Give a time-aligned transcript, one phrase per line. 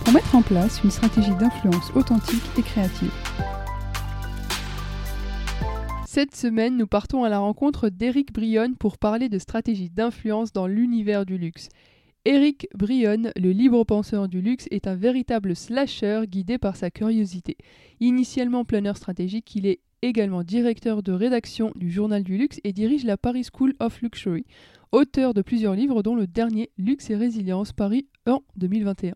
[0.00, 3.12] pour mettre en place une stratégie d'influence authentique et créative.
[6.06, 10.66] Cette semaine, nous partons à la rencontre d'Eric Brionne pour parler de stratégie d'influence dans
[10.66, 11.68] l'univers du luxe.
[12.24, 17.56] Eric Brionne, le libre penseur du luxe, est un véritable slasher guidé par sa curiosité.
[18.00, 23.04] Initialement planeur stratégique, il est également directeur de rédaction du Journal du Luxe et dirige
[23.04, 24.44] la Paris School of Luxury,
[24.92, 29.14] auteur de plusieurs livres dont le dernier Luxe et Résilience Paris en 2021.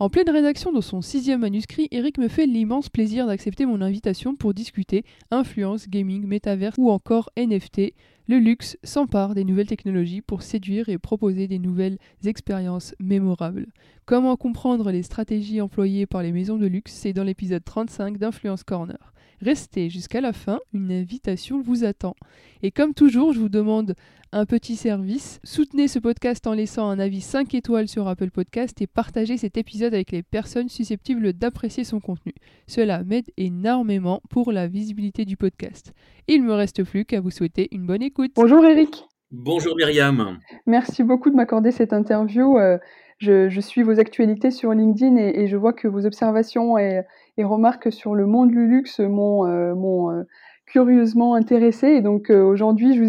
[0.00, 4.36] En pleine rédaction de son sixième manuscrit, Eric me fait l'immense plaisir d'accepter mon invitation
[4.36, 7.94] pour discuter influence, gaming, métavers ou encore NFT.
[8.28, 13.66] Le luxe s'empare des nouvelles technologies pour séduire et proposer des nouvelles expériences mémorables.
[14.06, 18.62] Comment comprendre les stratégies employées par les maisons de luxe C'est dans l'épisode 35 d'Influence
[18.62, 19.12] Corner.
[19.40, 22.16] Restez jusqu'à la fin, une invitation vous attend.
[22.62, 23.94] Et comme toujours, je vous demande
[24.32, 25.40] un petit service.
[25.44, 29.56] Soutenez ce podcast en laissant un avis 5 étoiles sur Apple Podcast et partagez cet
[29.56, 32.34] épisode avec les personnes susceptibles d'apprécier son contenu.
[32.66, 35.92] Cela m'aide énormément pour la visibilité du podcast.
[36.26, 38.32] Il me reste plus qu'à vous souhaiter une bonne écoute.
[38.34, 39.04] Bonjour Eric.
[39.30, 40.38] Bonjour Myriam.
[40.66, 42.58] Merci beaucoup de m'accorder cette interview.
[42.58, 42.78] Euh,
[43.18, 47.02] je, suis vos actualités sur LinkedIn et, je vois que vos observations et,
[47.38, 50.24] remarques sur le monde du luxe m'ont euh, euh,
[50.66, 51.88] curieusement intéressé.
[51.88, 53.02] Et donc euh, aujourd'hui, je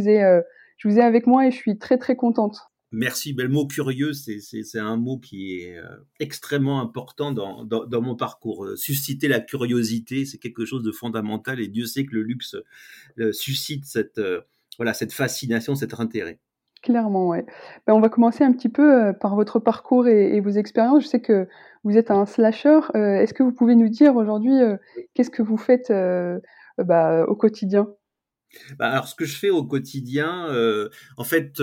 [0.87, 2.57] vous ai avec moi et je suis très très contente.
[2.91, 3.35] Merci.
[3.37, 5.77] Le mot curieux, c'est un mot qui est
[6.19, 8.67] extrêmement important dans, dans, mon parcours.
[8.77, 12.55] Susciter la curiosité, c'est quelque chose de fondamental et Dieu sait que le luxe
[13.31, 14.19] suscite cette,
[14.77, 16.39] voilà, cette fascination, cet intérêt.
[16.81, 17.45] Clairement, ouais.
[17.85, 21.03] Ben, on va commencer un petit peu par votre parcours et, vos expériences.
[21.03, 21.47] Je sais que
[21.83, 22.79] vous êtes un slasher.
[22.93, 24.53] Est-ce que vous pouvez nous dire aujourd'hui
[25.13, 25.91] qu'est-ce que vous faites
[26.77, 27.87] bah, au quotidien?
[28.77, 30.47] Bah, alors, ce que je fais au quotidien,
[31.17, 31.61] en fait,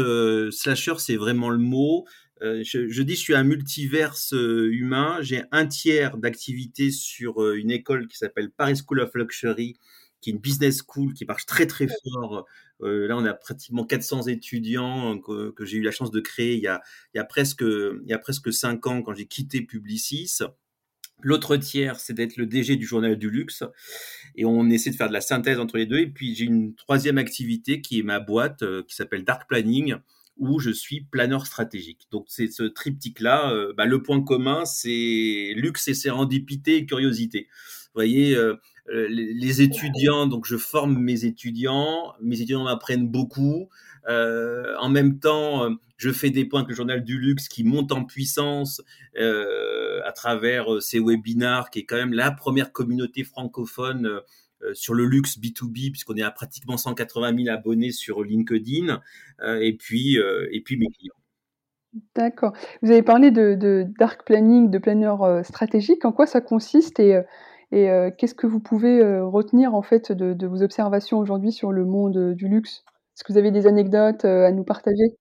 [0.51, 2.05] slasher, c'est vraiment le mot.
[2.43, 5.17] je, je, dis, je suis un multiverse humain.
[5.23, 9.79] J'ai un tiers d'activité sur une école qui s'appelle Paris School of Luxury,
[10.21, 12.47] qui est une business school qui marche très très fort.
[12.83, 16.55] Euh, là, on a pratiquement 400 étudiants que, que j'ai eu la chance de créer
[16.55, 16.83] il y a,
[17.15, 20.41] il y a presque il y a presque cinq ans quand j'ai quitté Publicis.
[21.23, 23.65] L'autre tiers, c'est d'être le DG du journal du luxe.
[24.37, 25.99] Et on essaie de faire de la synthèse entre les deux.
[25.99, 29.97] Et puis, j'ai une troisième activité qui est ma boîte, euh, qui s'appelle Dark Planning,
[30.37, 32.07] où je suis planeur stratégique.
[32.11, 33.51] Donc, c'est ce triptyque-là.
[33.51, 37.49] Euh, bah, le point commun, c'est luxe et sérendipité et curiosité.
[37.87, 38.57] Vous voyez, euh,
[38.89, 43.69] les étudiants, donc je forme mes étudiants, mes étudiants m'apprennent beaucoup.
[44.09, 47.65] Euh, en même temps, euh, je fais des points avec le journal du luxe qui
[47.65, 48.83] monte en puissance
[49.19, 54.21] euh, à travers ces webinars, qui est quand même la première communauté francophone
[54.73, 59.01] sur le luxe B2B, puisqu'on est à pratiquement 180 000 abonnés sur LinkedIn,
[59.61, 61.15] et puis et puis mes clients.
[62.15, 62.53] D'accord.
[62.83, 66.05] Vous avez parlé de, de dark planning, de planeur stratégique.
[66.05, 67.21] En quoi ça consiste et
[67.73, 71.73] et euh, qu'est-ce que vous pouvez euh, retenir en fait de, vos observations aujourd'hui sur
[71.73, 72.85] le monde euh, du luxe?
[73.15, 75.17] Est-ce que vous avez des anecdotes à nous partager?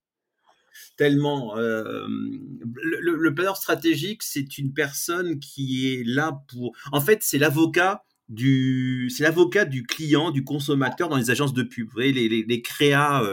[0.98, 1.56] Tellement.
[1.56, 6.74] le, planeur stratégique, c'est une personne qui est là pour.
[6.92, 11.64] En fait, c'est l'avocat du, c'est l'avocat du client, du consommateur dans les agences de
[11.64, 11.88] pub.
[11.88, 13.24] Vous voyez, les, les, créas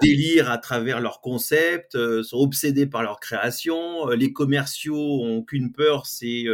[0.00, 4.10] délirent à travers leurs concepts, euh, sont obsédés par leur création.
[4.10, 6.44] Euh, les commerciaux ont qu'une peur, c'est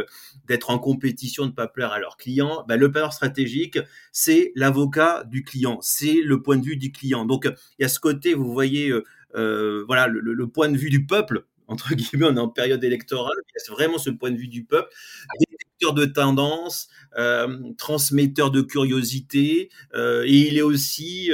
[0.47, 2.65] d'être en compétition, de ne pas plaire à leurs clients.
[2.67, 3.79] Ben, le planeur stratégique,
[4.11, 7.25] c'est l'avocat du client, c'est le point de vue du client.
[7.25, 8.93] Donc il y a ce côté, vous voyez,
[9.33, 13.71] voilà, le, point de vue du peuple entre guillemets, on est en période électorale, c'est
[13.71, 14.89] vraiment ce point de vue du peuple,
[15.81, 16.87] de tendance,
[17.77, 21.29] transmetteur de curiosité, et il est aussi,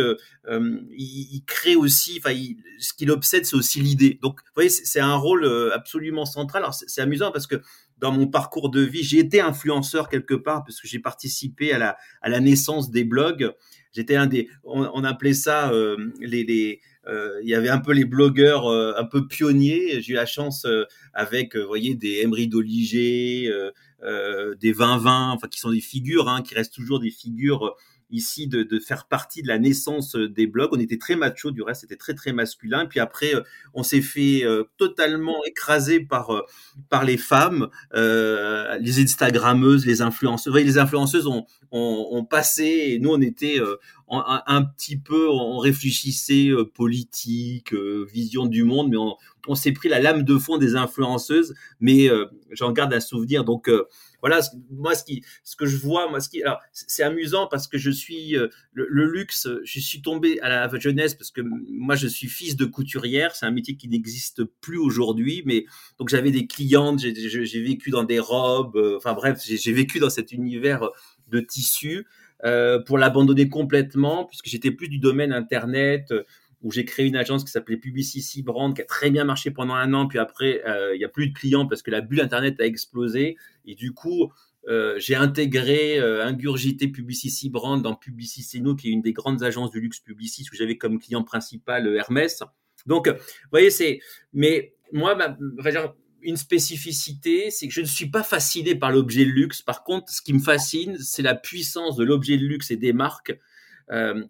[0.47, 2.36] il, crée aussi, enfin,
[2.80, 4.18] ce qu'il obsède, c'est aussi l'idée.
[4.21, 6.63] Donc, vous voyez, c'est un rôle absolument central.
[6.63, 7.62] Alors, c'est amusant parce que
[8.00, 11.97] dans mon parcours de vie, j'ai été influenceur quelque part parce que j'ai participé à
[12.24, 13.51] la, naissance des blogs.
[13.91, 18.06] J'étais un des, on, appelait ça euh, les, euh, il y avait un peu les
[18.06, 20.01] blogueurs euh, un peu pionniers.
[20.01, 20.65] J'ai eu la chance
[21.13, 23.51] avec, vous voyez, des Emery Doliger,
[24.01, 27.75] des 2020, enfin qui sont des figures, hein, qui restent toujours des figures
[28.11, 30.69] ici de, de, faire partie de la naissance euh, des blogs.
[30.73, 32.85] On était très macho, du reste, c'était très très masculin.
[32.85, 33.41] Puis après, euh,
[33.73, 36.44] on s'est fait euh, totalement écraser par
[36.89, 40.53] par les femmes, les Instagrammeuses, les influenceuses.
[40.53, 43.59] les influenceuses ont, ont, passé et nous on était
[44.09, 49.15] un, un, petit peu, on réfléchissait politique, vision du monde, mais on,
[49.47, 51.53] on s'est pris la lame de fond des influenceuses.
[51.79, 52.09] Mais
[52.51, 53.44] j'en garde un souvenir.
[53.44, 53.69] Donc
[54.21, 57.68] voilà, moi ce qui, ce que je vois, moi ce qui, alors c'est amusant parce
[57.68, 61.95] que je suis euh, le, luxe, je suis tombé à la jeunesse parce que moi
[61.95, 65.66] je suis fils de couturière, c'est un métier qui n'existe plus aujourd'hui, mais
[65.98, 70.10] donc j'avais des clientes, j'ai vécu dans des robes, euh, enfin bref, j'ai vécu dans
[70.10, 70.89] cet univers
[71.27, 72.06] de tissu.
[72.45, 76.13] Euh, pour l'abandonner complètement, puisque j'étais plus du domaine internet,
[76.61, 79.75] où j'ai créé une agence qui s'appelait Publicity Brand, qui a très bien marché pendant
[79.75, 82.19] un an, puis après, euh, il n'y a plus de clients parce que la bulle
[82.19, 83.38] Internet a explosé.
[83.65, 84.31] Et du coup,
[84.67, 89.71] euh, j'ai intégré, euh, ingurgité Publicity Brand dans Publicissimo, qui est une des grandes agences
[89.71, 92.44] du luxe publiciste, où j'avais comme client principal Hermès.
[92.85, 93.15] Donc, vous
[93.51, 94.01] voyez, c'est...
[94.33, 95.17] Mais moi,
[96.21, 99.62] une spécificité, c'est que je ne suis pas fasciné par l'objet de luxe.
[99.62, 102.91] Par contre, ce qui me fascine, c'est la puissance de l'objet de luxe et des
[102.91, 103.38] marques.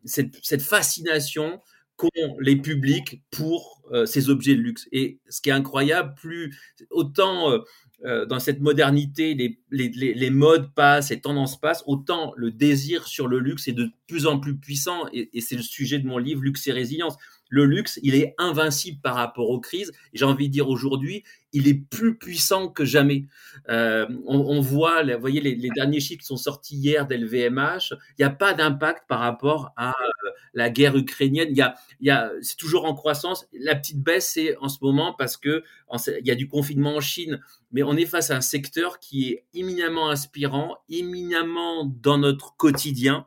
[0.05, 1.59] cette fascination
[1.99, 4.87] qu'ont les publics pour euh, ces objets de luxe.
[4.93, 6.57] Et ce qui est incroyable, plus
[6.91, 7.59] autant euh,
[8.05, 13.05] euh, dans cette modernité, les, les, les, modes passent, les tendances passent, autant le désir
[13.05, 15.07] sur le luxe est de plus en plus puissant.
[15.11, 17.15] Et, c'est le sujet de mon livre, Luxe et résilience
[17.51, 19.91] le luxe, il est invincible par rapport aux crises.
[20.13, 23.25] J'ai envie de dire aujourd'hui, il est plus puissant que jamais.
[23.67, 28.53] On, voit, vous voyez, les, derniers chiffres sont sortis hier d'LVMH, il n'y a pas
[28.53, 29.95] d'impact par rapport à
[30.53, 31.49] la guerre ukrainienne.
[31.51, 33.47] Il y a, il y a, c'est toujours en croissance.
[33.53, 35.63] La petite baisse, c'est en ce moment parce que
[36.07, 37.39] il y a du confinement en Chine,
[37.71, 43.25] mais on est face à un secteur qui est éminemment inspirant, éminemment dans notre quotidien.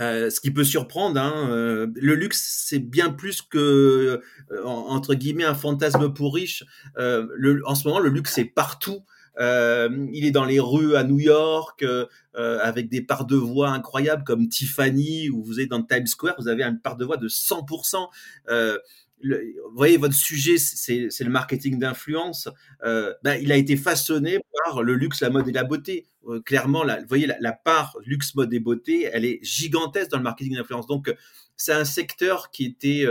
[0.00, 4.20] Euh, ce qui peut surprendre, hein, euh, le luxe, c'est bien plus que,
[4.50, 6.64] euh, entre guillemets, un fantasme pour riches.
[6.96, 9.04] Le, en ce moment, le luxe est partout.
[9.38, 11.84] Il est dans les rues à New York
[12.34, 16.48] avec des parts de voix incroyables comme Tiffany ou vous êtes dans Times Square, vous
[16.48, 18.08] avez une part de voix de 100%
[19.24, 22.48] vous voyez, votre sujet, c'est le marketing d'influence.
[22.84, 26.06] Euh, ben, il a été façonné par le luxe, la mode et la beauté.
[26.28, 30.24] Euh, clairement, vous voyez, la, part luxe, mode et beauté, elle est gigantesque dans le
[30.24, 30.86] marketing d'influence.
[30.86, 31.14] Donc,
[31.56, 33.06] c'est un secteur qui était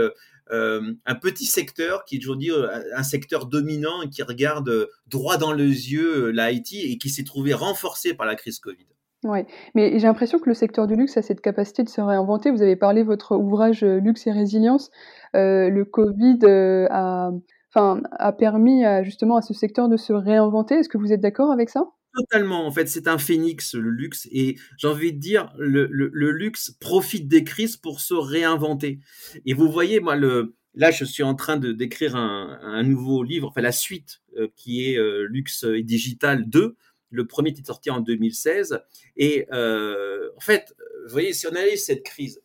[0.50, 2.50] euh, un petit secteur, qui est aujourd'hui
[2.94, 7.54] un secteur dominant et qui regarde droit dans les yeux l'IT et qui s'est trouvé
[7.54, 8.86] renforcé par la crise Covid.
[9.24, 12.50] Oui, mais j'ai l'impression que le secteur du luxe a cette capacité de se réinventer.
[12.50, 14.90] Vous avez parlé votre ouvrage Luxe et résilience.
[15.34, 17.30] Euh, le Covid euh, a,
[17.74, 20.74] enfin, a permis justement à ce secteur de se réinventer.
[20.74, 21.86] Est-ce que vous êtes d'accord avec ça?
[22.14, 24.28] Totalement, en fait, c'est un phénix, le luxe.
[24.30, 29.00] Et j'ai envie de dire, le, le, luxe profite des crises pour se réinventer.
[29.46, 33.24] Et vous voyez, moi, le, là, je suis en train de d'écrire un, un, nouveau
[33.24, 36.76] livre, enfin la suite, euh, qui est Luxe et Digital 2.
[37.10, 38.78] Le premier est sorti en 2016.
[39.16, 40.74] Et en fait,
[41.06, 42.40] vous voyez, si on avait cette crise,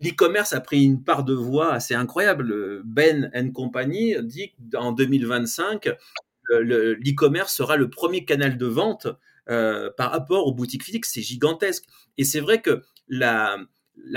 [0.00, 2.82] l'e-commerce a pris une part de voix assez incroyable.
[2.84, 5.88] Ben Company dit qu'en 2025,
[6.50, 9.08] l'e-commerce sera le premier canal de vente
[9.50, 11.04] euh, par rapport aux boutiques physiques.
[11.04, 11.84] C'est gigantesque.
[12.16, 13.58] Et c'est vrai que la,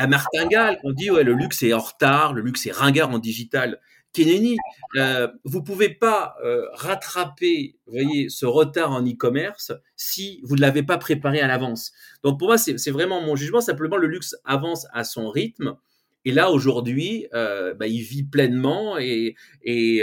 [0.07, 3.79] martingale, on dit ouais, le luxe est en retard, le luxe est ringard en digital.
[4.13, 4.55] Keneni,
[4.95, 10.81] euh, vous pouvez pas euh, rattraper, voyez, ce retard en e-commerce si vous ne l'avez
[10.81, 11.91] pas préparé à l'avance.
[12.23, 13.61] Donc pour moi, c'est vraiment mon jugement.
[13.61, 15.75] Simplement, le luxe avance à son rythme.
[16.23, 20.01] Et là, aujourd'hui, euh, bah, il vit pleinement et, et,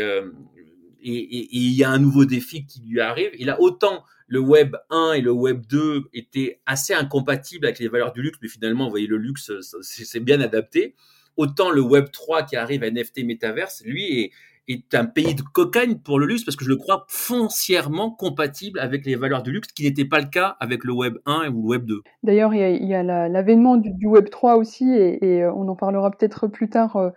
[1.04, 3.30] et, il y a un nouveau défi qui lui arrive.
[3.34, 7.88] Et là, autant le Web 1 et le Web 2 étaient assez incompatibles avec les
[7.88, 10.94] valeurs du luxe, mais finalement, vous voyez, le luxe, c'est bien adapté.
[11.36, 14.30] Autant le Web 3 qui arrive à NFT Metaverse, lui, est,
[14.68, 18.78] est un pays de cocagne pour le luxe parce que je le crois foncièrement compatible
[18.78, 21.62] avec les valeurs du luxe, qui n'était pas le cas avec le Web 1 ou
[21.62, 22.02] le Web 2.
[22.22, 26.46] D'ailleurs, il y a, l'avènement du, Web 3 aussi, et, euh, on en parlera peut-être
[26.46, 27.10] plus tard euh,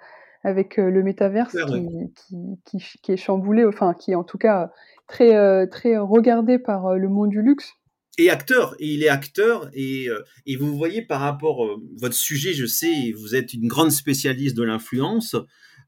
[0.43, 1.55] avec euh, le Metaverse
[2.65, 4.71] qui, qui, est chamboulé, enfin qui est en tout cas
[5.07, 7.73] très, très regardé par le monde du luxe.
[8.17, 12.15] et acteur, et il est acteur, et, euh, et vous voyez par rapport à votre
[12.15, 15.35] sujet, je sais, vous êtes une grande spécialiste de l'influence.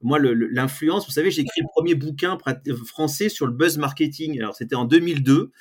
[0.01, 2.38] Moi, l'influence, vous savez, j'ai écrit le premier bouquin
[2.86, 4.39] français sur le buzz marketing.
[4.39, 5.51] Alors, c'était en 2002.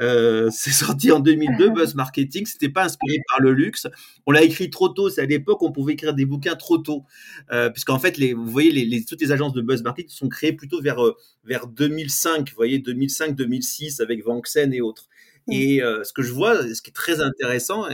[0.00, 2.46] Euh, c'est sorti en 2002, Buzz Marketing.
[2.46, 3.86] C'était pas inspiré par le luxe.
[4.26, 5.08] On l'a écrit trop tôt.
[5.08, 7.04] C'est à l'époque on pouvait écrire des bouquins trop tôt,
[7.52, 10.52] euh, puisqu'en fait, les, vous voyez, les, toutes les agences de Buzz Marketing sont créées
[10.52, 12.50] plutôt vers euh, vers 2005.
[12.50, 15.08] Vous voyez, 2005-2006 avec Vanxen et autres.
[15.50, 17.86] Et euh, ce que je vois, ce qui est très intéressant,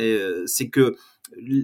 [0.46, 0.96] c'est que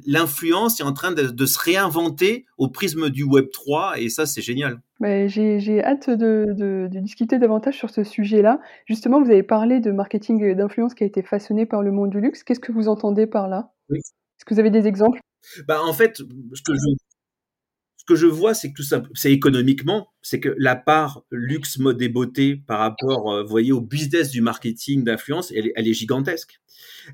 [0.07, 4.43] l'influence est en train de, se réinventer au prisme du Web 3 et ça c'est
[4.43, 4.81] génial.
[5.01, 8.61] J'ai hâte de, discuter davantage sur ce sujet-là.
[8.87, 12.21] Justement, vous avez parlé de marketing d'influence qui a été façonné par le monde du
[12.21, 12.43] luxe.
[12.43, 13.73] Qu'est-ce que vous entendez par là?
[13.91, 15.21] Est-ce que vous avez des exemples?
[15.67, 16.23] Bah, En fait, ce
[16.63, 17.12] que je,
[18.03, 21.79] ce que je vois, c'est que tout ça, c'est économiquement, c'est que la part luxe,
[21.79, 25.95] mode et beauté par rapport, euh, vous voyez, au business du marketing d'influence, elle, est
[25.95, 26.61] gigantesque.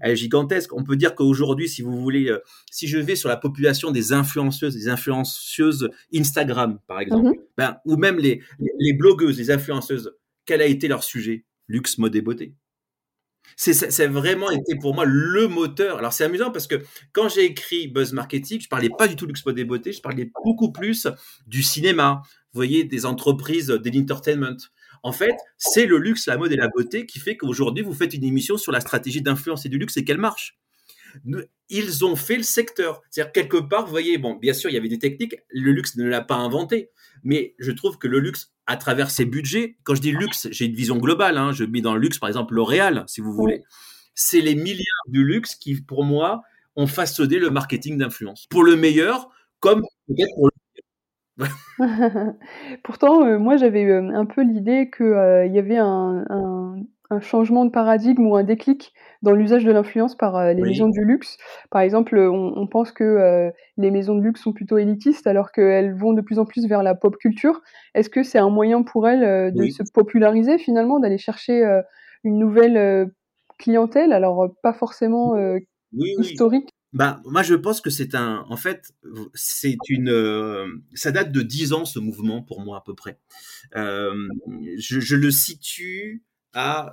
[0.00, 0.72] Elle est gigantesque.
[0.72, 2.38] On peut dire qu'aujourd'hui, si vous voulez, euh,
[2.70, 7.42] si je vais sur la population des influenceuses, des influenceuses Instagram, par exemple, mm-hmm.
[7.58, 10.14] ben, ou même les, les blogueuses, les influenceuses,
[10.46, 11.44] quel a été leur sujet?
[11.66, 12.54] Luxe, mode et beauté
[13.58, 15.98] c'est vraiment été pour moi le moteur.
[15.98, 16.76] Alors c'est amusant parce que
[17.12, 20.00] quand j'ai écrit Buzz Marketing, je parlais pas du tout luxe mode et beauté, je
[20.00, 21.08] parlais beaucoup plus
[21.48, 22.22] du cinéma.
[22.52, 24.56] Vous voyez, des entreprises, de l'entertainment.
[25.02, 28.14] En fait, c'est le luxe, la mode et la beauté qui fait qu'aujourd'hui vous faites
[28.14, 30.56] une émission sur la stratégie d'influence et du luxe et qu'elle marche.
[31.68, 33.02] Ils ont fait le secteur.
[33.10, 35.34] C'est-à-dire quelque part, vous voyez, bon, bien sûr, il y avait des techniques.
[35.50, 36.90] Le luxe ne l'a pas inventé,
[37.24, 39.76] mais je trouve que le luxe à travers ses budgets.
[39.82, 41.38] Quand je dis luxe, j'ai une vision globale.
[41.38, 41.52] Hein.
[41.52, 43.64] Je mets dans le luxe, par exemple, L'Oréal, si vous voulez.
[44.14, 46.42] C'est les milliards du luxe qui, pour moi,
[46.76, 48.46] ont façonné le marketing d'influence.
[48.46, 50.52] Pour le meilleur, comme peut-être pour le
[52.84, 56.82] Pourtant, euh, moi, j'avais euh, un peu l'idée qu'il euh, y avait un, un
[57.20, 61.04] changement de paradigme ou un déclic dans l'usage de l'influence par euh, les maisons du
[61.04, 61.38] luxe.
[61.70, 65.94] Par exemple, on, pense que euh, les maisons de luxe sont plutôt élitistes alors qu'elles
[65.94, 67.60] vont de plus en plus vers la pop culture.
[67.94, 71.64] Est-ce que c'est un moyen pour elles euh, de se populariser finalement, d'aller chercher
[72.24, 73.10] une nouvelle
[73.58, 75.34] clientèle, alors pas forcément
[75.92, 78.46] historique bah, moi, je pense que c'est un.
[78.48, 78.94] En fait,
[79.34, 80.80] c'est une.
[80.94, 83.18] ça date de dix ans, ce mouvement, pour moi, à peu près.
[83.74, 86.24] je, je, le situe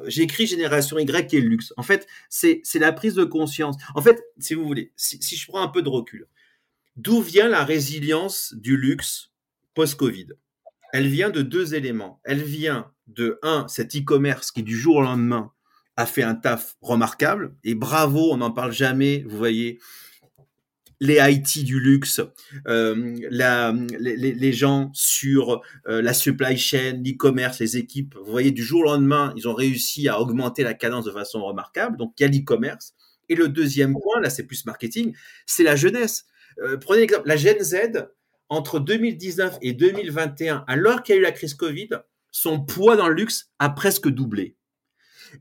[0.05, 1.74] j'ai écrit Génération Y et le luxe.
[1.77, 3.75] En fait, c'est la prise de conscience.
[3.95, 6.27] En fait, si vous voulez, si, je prends un peu de recul,
[6.95, 9.31] d'où vient la résilience du luxe
[9.74, 10.27] post-Covid?
[10.93, 12.22] Elle vient de deux éléments.
[12.24, 15.51] Elle vient de, un, cet e-commerce qui, du jour au lendemain,
[15.98, 17.55] a fait un taf remarquable.
[17.63, 19.79] Et bravo, on n'en parle jamais, vous voyez,
[20.99, 22.21] les IT du luxe,
[22.67, 28.15] euh, les, gens sur euh, la supply chain, l'e-commerce, les équipes.
[28.15, 31.43] Vous voyez, du jour au lendemain, ils ont réussi à augmenter la cadence de façon
[31.43, 31.97] remarquable.
[31.97, 32.93] Donc, il y a l'e-commerce.
[33.29, 35.13] Et le deuxième point, là, c'est plus marketing,
[35.45, 36.25] c'est la jeunesse.
[36.59, 38.07] Euh, prenez l'exemple, la Gen Z,
[38.49, 41.89] entre 2019 et 2021, alors qu'il y a eu la crise Covid,
[42.31, 44.55] son poids dans le luxe a presque doublé.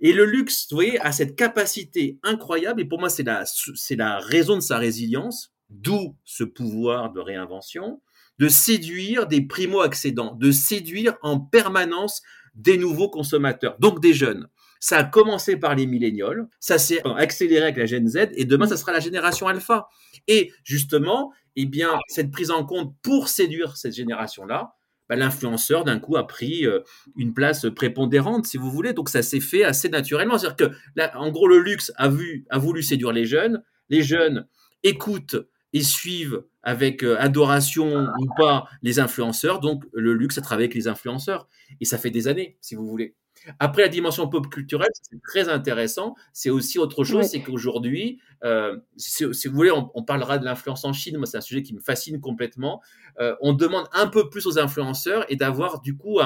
[0.01, 3.97] Et le luxe, vous voyez, a cette capacité incroyable, et pour moi, c'est la, c'est
[3.97, 8.01] la raison de sa résilience, d'où ce pouvoir de réinvention,
[8.39, 12.23] de séduire des primo-accédants, de séduire en permanence
[12.55, 14.49] des nouveaux consommateurs, donc des jeunes.
[14.81, 18.67] Ça a commencé par les millénials, ça s'est accéléré avec la Gen Z, et demain,
[18.67, 19.89] ça sera la génération alpha.
[20.29, 24.75] Et justement, eh bien, cette prise en compte pour séduire cette génération-là,
[25.09, 26.81] bah, l'influenceur d'un coup a pris euh,
[27.17, 28.93] une place prépondérante, si vous voulez.
[28.93, 30.39] Donc ça s'est fait assez naturellement.
[30.39, 33.63] C'est-à-dire que, en gros, le luxe a voulu séduire les jeunes.
[33.89, 34.47] Les jeunes
[34.83, 35.37] écoutent
[35.73, 39.61] et suivent avec euh, adoration ou pas les influenceurs.
[39.61, 41.49] Donc le luxe a travaillé avec les influenceurs.
[41.81, 43.15] Et ça fait des années, si vous voulez.
[43.59, 46.15] Après, la dimension pop culturelle, c'est très intéressant.
[46.33, 50.93] C'est aussi autre chose, c'est qu'aujourd'hui, euh, si, vous voulez, on, parlera de l'influence en
[50.93, 51.17] Chine.
[51.17, 52.83] Moi, c'est un sujet qui me fascine complètement.
[53.21, 56.21] Euh, on demande un peu plus aux influenceurs et d'avoir du coup,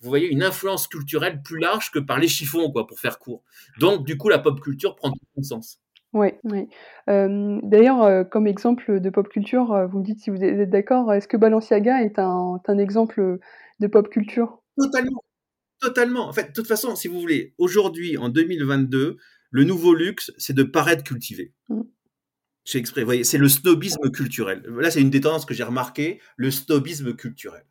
[0.00, 3.42] vous voyez, une influence culturelle plus large que par les chiffons, quoi, pour faire court.
[3.78, 5.80] Donc, du coup, la pop culture prend tout son sens.
[6.12, 6.68] Oui, oui.
[7.08, 11.36] d'ailleurs, comme exemple de pop culture, vous me dites si vous êtes d'accord, est-ce que
[11.36, 13.38] Balenciaga est un, un exemple
[13.80, 14.60] de pop culture?
[14.78, 15.23] Totalement.
[15.84, 16.26] Totalement.
[16.26, 19.18] En fait, de toute façon, si vous voulez, aujourd'hui, en 2022,
[19.50, 21.52] le nouveau luxe, c'est de paraître cultivé.
[21.68, 21.82] Mm.
[22.64, 24.62] C'est exprès, vous voyez, c'est le snobisme culturel.
[24.66, 27.66] Là, c'est une des tendances que j'ai remarqué, le snobisme culturel.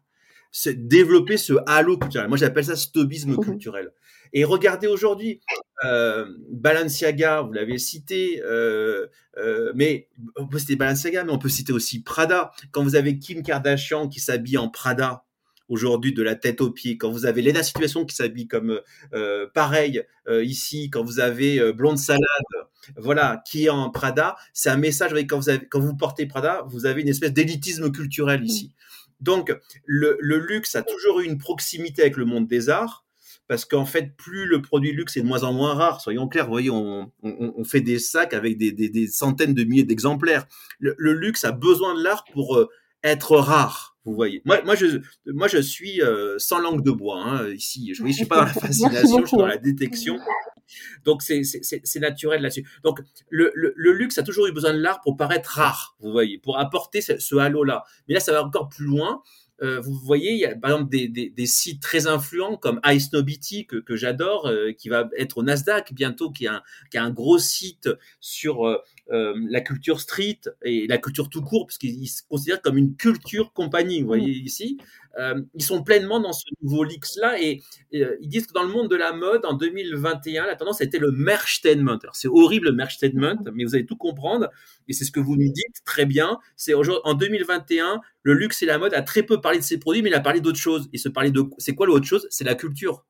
[0.51, 2.27] C'est développer ce halo culturel.
[2.27, 3.43] Moi, j'appelle ça snobisme mm-hmm.
[3.43, 3.91] culturel.
[4.33, 5.41] Et regardez aujourd'hui,
[5.85, 11.49] euh, Balenciaga, vous l'avez cité, euh, euh, mais on peut citer Balenciaga, mais on peut
[11.49, 12.51] citer aussi Prada.
[12.71, 15.25] Quand vous avez Kim Kardashian qui s'habille en Prada,
[15.69, 18.81] aujourd'hui de la tête aux pieds, quand vous avez Lena Situation qui s'habille comme
[19.13, 22.21] euh, pareil euh, ici, quand vous avez euh, Blonde Salade,
[22.97, 25.13] voilà, qui est en Prada, c'est un message.
[25.13, 28.73] Vous quand vous avez, quand vous portez Prada, vous avez une espèce d'élitisme culturel ici.
[29.21, 29.55] Donc
[29.85, 33.05] le, le luxe a toujours eu une proximité avec le monde des arts
[33.47, 36.01] parce qu'en fait, plus le produit luxe est de moins en moins rare.
[36.01, 39.53] Soyons clairs, vous voyez, on, on, on fait des sacs avec des, des, des centaines
[39.53, 40.47] de milliers d'exemplaires.
[40.79, 42.69] Le, le, luxe a besoin de l'art pour euh,
[43.03, 43.97] être rare.
[44.05, 44.41] Vous voyez.
[44.43, 47.93] Moi, moi, je, moi, je suis euh, sans langue de bois hein, ici.
[47.93, 50.19] Je ne suis pas dans la fascination, je suis dans la détection.
[51.05, 52.67] Donc c'est naturel là-dessus.
[52.83, 56.11] Donc le, le, le, luxe a toujours eu besoin de l'art pour paraître rare, vous
[56.11, 57.83] voyez, pour apporter ce, ce halo-là.
[58.07, 59.21] Mais là, ça va encore plus loin.
[59.61, 62.81] Euh, vous voyez, il y a par exemple des, des, des sites très influents comme
[62.85, 66.97] iSnobity que, que j'adore, euh, qui va être au Nasdaq bientôt, qui a un, qui
[66.97, 68.65] a un gros site sur
[69.11, 72.77] euh, euh la culture street et la culture tout court, parce qu'il se considère comme
[72.77, 74.01] une culture compagnie.
[74.01, 74.77] Vous voyez ici,
[75.19, 78.63] euh, ils sont pleinement dans ce nouveau luxe là et, et ils disent que dans
[78.63, 81.99] le monde de la mode en 2021, la tendance était le merchtainment.
[82.13, 84.49] C'est horrible le merchtainment, mais vous allez tout comprendre
[84.87, 86.39] et c'est ce que vous nous dites très bien.
[86.55, 90.01] C'est en 2021, le luxe et la mode a très peu parlé de ses produits,
[90.01, 90.89] mais il a parlé d'autre chose.
[90.93, 92.27] Il se parlait de c'est quoi l'autre chose?
[92.29, 93.05] C'est la culture.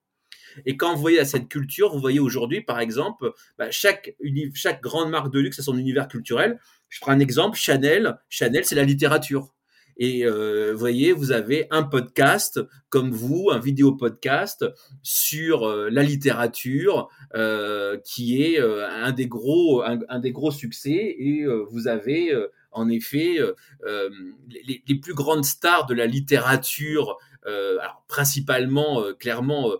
[0.65, 4.15] Et quand vous voyez à cette culture, vous voyez aujourd'hui, par exemple, bah, chaque,
[4.53, 6.59] chaque grande marque de luxe a son univers culturel.
[6.89, 8.17] Je prends un exemple, Chanel.
[8.29, 9.53] Chanel, c'est la littérature.
[9.97, 14.65] Et euh, voyez, vous avez un podcast comme vous, un vidéo podcast
[15.01, 21.15] sur euh, la littérature, euh, qui est euh, un des gros, un, des gros succès.
[21.17, 22.33] Et vous avez
[22.71, 23.37] en effet
[23.85, 27.17] les, plus grandes stars de la littérature.
[27.45, 29.71] Alors principalement, clairement,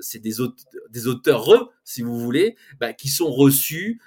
[0.00, 0.58] c'est des, aute
[0.90, 4.00] des auteurs, si vous voulez, bah, qui sont reçus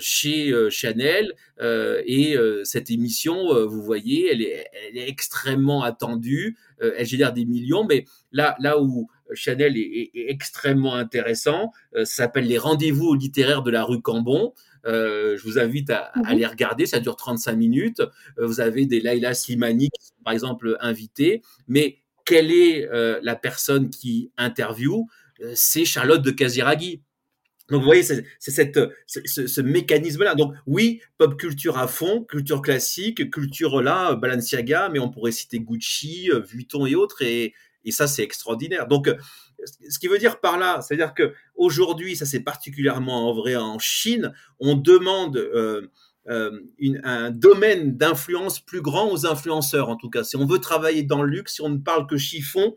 [0.00, 1.34] chez Chanel.
[1.60, 6.56] et cette émission, vous voyez, elle est, elle est extrêmement attendue.
[6.80, 11.72] elle génère des millions, mais là, là où Chanel est, est, est extrêmement intéressant.
[11.94, 14.52] Euh, ça s'appelle les rendez-vous littéraires de la rue Cambon.
[14.86, 18.00] Euh, je vous invite à, à, les regarder, ça dure 35 minutes.
[18.38, 23.18] Euh, vous avez des Laila Slimani qui sont par exemple invités, mais quelle est euh,
[23.22, 25.06] la personne qui interviewe
[25.40, 27.00] euh, C'est Charlotte de Casiraghi.
[27.70, 30.34] Donc vous voyez, c'est ce, ce mécanisme-là.
[30.34, 35.58] Donc oui, pop culture à fond, culture classique, culture là, Balenciaga, mais on pourrait citer
[35.58, 37.22] Gucci, Vuitton et autres.
[37.22, 38.86] Et, et ça, c'est extraordinaire.
[38.86, 39.08] Donc,
[39.88, 43.78] ce qui veut dire par là, c'est-à-dire que aujourd'hui, ça c'est particulièrement en vrai en
[43.78, 45.90] Chine, on demande euh,
[46.28, 46.60] euh,
[47.04, 50.24] un domaine d'influence plus grand aux influenceurs, en tout cas.
[50.24, 52.74] Si on veut travailler dans le luxe, si on ne parle que chiffon,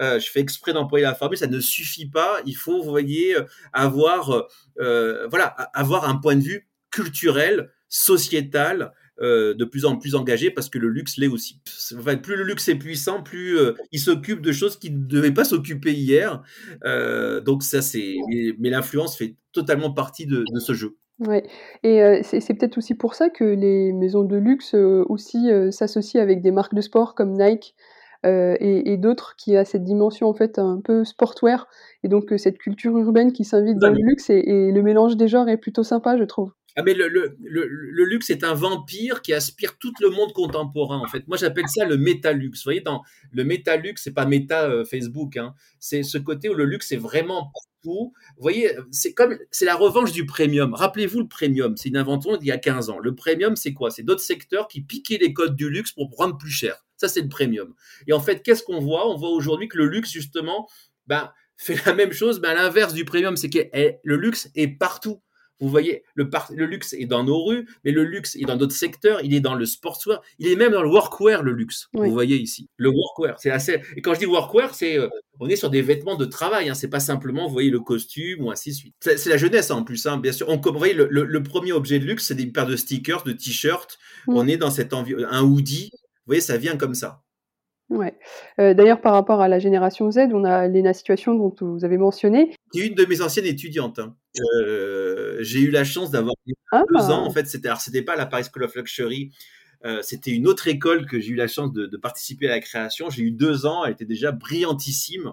[0.00, 2.40] euh, je fais exprès d'employer la formule, ça ne suffit pas.
[2.46, 3.36] Il faut, vous voyez,
[3.72, 4.48] avoir,
[4.80, 10.70] euh, voilà, avoir un point de vue culturel, sociétal, de plus en plus engagé parce
[10.70, 11.60] que le luxe l'est aussi.
[11.98, 13.58] Enfin, plus le luxe est puissant, plus
[13.92, 16.42] il s'occupe de choses qui ne devaient pas s'occuper hier.
[17.44, 18.14] Donc ça, c'est.
[18.58, 20.96] Mais, l'influence fait totalement partie de ce jeu.
[21.20, 21.46] Ouais,
[21.82, 25.70] et euh, c'est peut-être aussi pour ça que les maisons de luxe euh, aussi euh,
[25.70, 27.74] s'associent avec des marques de sport comme Nike
[28.24, 31.68] et, et d'autres qui a cette dimension en fait un peu sportwear
[32.02, 35.26] et donc cette culture urbaine qui s'invite dans le luxe et, et le mélange des
[35.26, 36.52] genres est plutôt sympa, je trouve.
[36.76, 40.98] Ah mais le, le, le, luxe est un vampire qui aspire tout le monde contemporain
[40.98, 41.26] en fait.
[41.26, 42.60] Moi j'appelle ça le métaluxe.
[42.60, 43.02] Vous voyez, dans
[43.32, 45.54] le métaluxe, c'est pas méta euh, Facebook, hein.
[45.78, 48.12] c'est ce côté où le luxe est vraiment partout.
[48.36, 50.74] Vous voyez, c'est comme c'est la revanche du premium.
[50.74, 52.98] Rappelez-vous le premium, c'est une invention d'il y a 15 ans.
[52.98, 53.90] Le premium, c'est quoi?
[53.90, 56.84] C'est d'autres secteurs qui piquaient les codes du luxe pour prendre plus cher.
[56.96, 57.74] Ça c'est le premium.
[58.06, 59.10] Et en fait, qu'est-ce qu'on voit?
[59.10, 60.68] On voit aujourd'hui que le luxe justement,
[61.06, 64.50] ben fait la même chose, ben à l'inverse du premium, c'est que eh, le luxe
[64.54, 65.20] est partout.
[65.60, 66.28] Vous voyez, le,
[66.66, 69.20] luxe est dans nos rues, mais le luxe est dans d'autres secteurs.
[69.22, 71.88] Il est dans le sportswear, il est même dans le workwear, le luxe.
[71.94, 72.08] Oui.
[72.08, 73.80] Vous voyez ici, le workwear, c'est assez.
[73.96, 76.68] Et quand je dis workwear, c'est euh, on est sur des vêtements de travail.
[76.68, 78.94] Hein, c'est pas simplement, vous voyez, le costume ou ainsi de suite.
[79.00, 80.48] C'est la jeunesse hein, en plus, hein, bien sûr.
[80.48, 83.22] On, vous voyez, le, le, le, premier objet de luxe, c'est des paires de stickers,
[83.22, 83.98] de t-shirts.
[84.26, 84.36] Mm.
[84.36, 85.90] On est dans cet envi un hoodie.
[85.92, 87.22] Vous voyez, ça vient comme ça.
[87.90, 88.16] Ouais.
[88.60, 91.98] Euh, D'ailleurs, par rapport à la génération Z, on a Léna Situation dont vous avez
[91.98, 92.54] mentionné.
[92.72, 93.98] Qui est une de mes anciennes étudiantes.
[93.98, 94.14] Hein.
[94.38, 96.34] Euh, J'ai eu la chance d'avoir
[96.72, 96.82] ah.
[96.92, 97.24] deux ans.
[97.24, 99.32] En fait, c'était alors c'était pas la Paris School of Luxury.
[99.84, 102.60] Euh, c'était une autre école que j'ai eu la chance de, de, participer à la
[102.60, 103.08] création.
[103.08, 103.84] J'ai eu deux ans.
[103.84, 105.32] Elle était déjà brillantissime.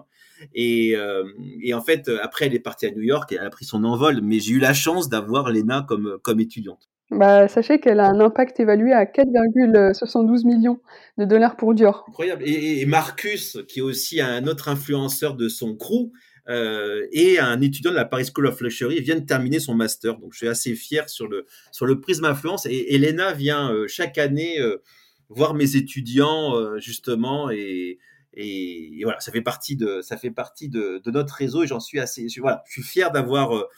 [0.54, 1.24] Et, euh,
[1.62, 3.84] et, en fait, après, elle est partie à New York et elle a pris son
[3.84, 4.20] envol.
[4.22, 6.88] Mais j'ai eu la chance d'avoir Léna comme, comme étudiante.
[7.10, 10.78] Bah, sachez qu'elle a un impact évalué à 4,72 millions
[11.16, 12.04] de dollars pour Dior.
[12.08, 12.42] Incroyable.
[12.44, 16.12] Et, et, Marcus, qui est aussi un autre influenceur de son crew,
[16.48, 20.18] euh, et un étudiant de la Paris School of Luxury vient de terminer son master.
[20.18, 22.66] Donc, je suis assez fier sur le, sur le prisme influence.
[22.66, 24.82] Et Elena vient euh, chaque année euh,
[25.28, 27.98] voir mes étudiants, justement, et,
[28.32, 32.00] et, voilà, ça fait partie de, ça fait partie de, notre réseau et j'en suis
[32.00, 33.68] assez, je, voilà, je suis fier d'avoir,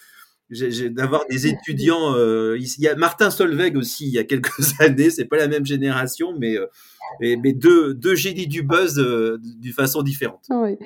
[0.91, 2.15] d'avoir des étudiants.
[2.15, 5.49] Euh, il y a Martin Solveig aussi il y a quelques années, c'est pas la
[5.49, 6.67] même génération, mais euh,
[7.21, 8.97] mais, deux, deux génies du buzz
[9.43, 10.47] d'une façon différente.
[10.51, 10.79] Ah oui.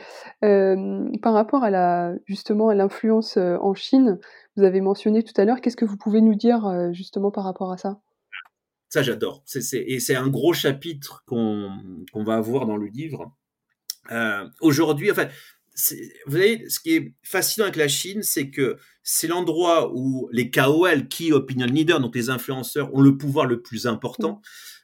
[1.21, 4.19] par rapport à la justement à l'influence en Chine,
[4.57, 5.61] vous avez mentionné tout à l'heure.
[5.61, 8.01] Qu'est-ce que vous pouvez nous dire justement par rapport à ça?
[8.89, 9.43] Ça, j'adore.
[9.55, 11.73] et c'est un gros chapitre qu'on
[12.13, 13.33] qu'on va avoir dans le livre.
[14.13, 15.29] Euh, aujourd'hui, enfin,
[16.27, 20.51] vous voyez, ce qui est fascinant avec la Chine, c'est que c'est l'endroit où les
[20.51, 24.41] KOL, Key Opinion Leaders, donc les influenceurs, ont le pouvoir le plus important.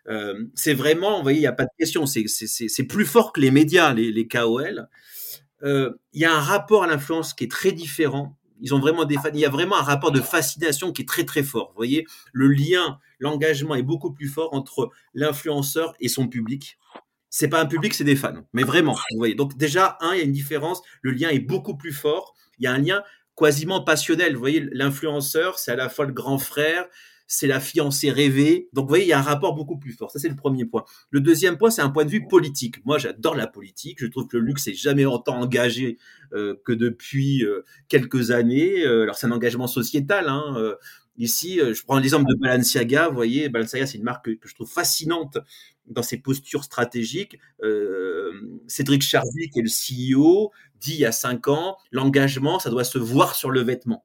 [0.09, 3.41] Euh, c'est vraiment, vous voyez, il n'y a pas de question, c'est plus fort que
[3.41, 4.89] les médias, les, les KOL.
[5.63, 8.37] Euh, il y a un rapport à l'influence qui est très différent.
[8.61, 11.25] Ils ont vraiment des il y a vraiment un rapport de fascination qui est très
[11.25, 11.69] très fort.
[11.71, 16.79] Vous voyez, le lien, l'engagement est beaucoup plus fort entre l'influenceur et son public
[17.31, 18.35] c'est pas un public, c'est des fans.
[18.53, 19.35] Mais vraiment, vous voyez.
[19.35, 20.83] Donc déjà, un, il y a une différence.
[21.01, 22.35] Le lien est beaucoup plus fort.
[22.59, 23.03] Il y a un lien
[23.37, 24.35] quasiment passionnel.
[24.35, 26.87] Vous voyez, l'influenceur, c'est à la fois le grand frère,
[27.29, 28.69] c'est la fiancée rêvée.
[28.73, 30.11] Donc, vous voyez, il y a un rapport beaucoup plus fort.
[30.11, 30.85] Ça, c'est le premier point.
[31.11, 32.85] Le deuxième point, c'est un point de vue politique.
[32.85, 33.99] Moi, j'adore la politique.
[34.01, 35.97] Je trouve que le luxe est jamais autant engagé
[36.33, 38.85] euh, que depuis euh, quelques années.
[38.85, 40.29] Euh, alors, c'est un engagement sociétal.
[40.29, 40.75] Hein,
[41.21, 43.09] Ici, je prends l'exemple de Balenciaga.
[43.09, 45.39] Vous voyez, Balenciaga, c'est une marque que, je trouve fascinante
[45.87, 47.39] dans ses postures stratégiques.
[48.67, 52.85] Cédric Chardy, qui est le CEO, dit il y a cinq ans, l'engagement, ça doit
[52.85, 54.05] se voir sur le vêtement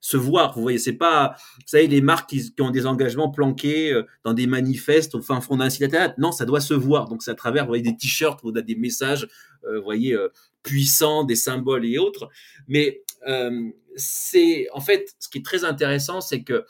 [0.00, 0.54] se voir.
[0.54, 4.32] Vous voyez, c'est pas, vous savez, les marques qui, ont des engagements planqués euh, dans
[4.32, 6.14] des manifestes au fin fond d'un site internet.
[6.18, 7.08] Non, ça doit se voir.
[7.08, 9.28] Donc, c'est à travers, vous voyez, des t-shirts, vous des messages,
[9.64, 10.28] euh, vous voyez, euh,
[10.62, 12.28] puissants, des symboles et autres.
[12.68, 13.02] Mais
[13.98, 16.64] c'est, en fait, ce qui est très intéressant, c'est que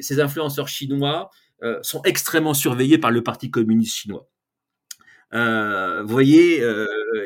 [0.00, 1.30] ces influenceurs chinois
[1.82, 4.28] sont extrêmement surveillés par le Parti communiste chinois.
[5.32, 6.64] vous voyez,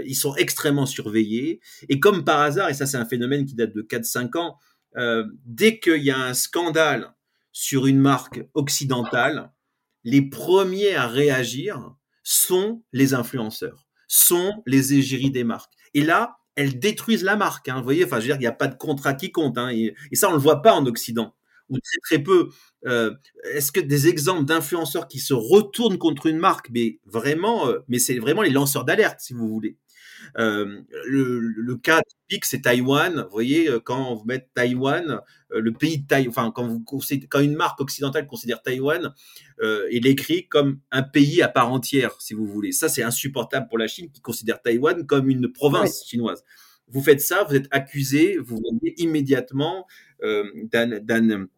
[0.04, 1.60] ils sont extrêmement surveillés.
[1.88, 4.58] Et comme par hasard, et ça c'est un phénomène qui date de 4-5 ans,
[4.96, 7.14] euh, dès qu'il y a un scandale
[7.52, 9.52] sur une marque occidentale,
[10.04, 15.72] les premiers à réagir sont les influenceurs, sont les égéries des marques.
[15.94, 17.68] Et là, elles détruisent la marque.
[17.68, 19.56] Hein, vous voyez, enfin, je veux dire, il n'y a pas de contrat qui compte.
[19.58, 21.36] Hein, et, ça, on le voit pas en Occident,
[21.68, 22.48] ou très très peu.
[22.86, 23.14] Euh,
[23.52, 28.00] est-ce que des exemples d'influenceurs qui se retournent contre une marque, mais vraiment, euh, mais
[28.00, 29.76] c'est vraiment les lanceurs d'alerte, si vous voulez.
[30.38, 33.22] Euh, le, cas typique, c'est Taïwan.
[33.22, 35.20] Vous voyez, euh, quand vous mettez Taïwan,
[35.52, 36.84] euh, le pays de Taïwan, enfin, quand, vous,
[37.28, 39.12] quand une marque occidentale considère Taïwan,
[39.90, 42.72] il écrit comme un pays à part entière, si vous voulez.
[42.72, 46.44] Ça, c'est insupportable pour la Chine qui considère Taïwan comme une province chinoise.
[46.90, 49.86] Vous faites ça, vous êtes accusé, vous venez immédiatement
[50.22, 51.48] d'un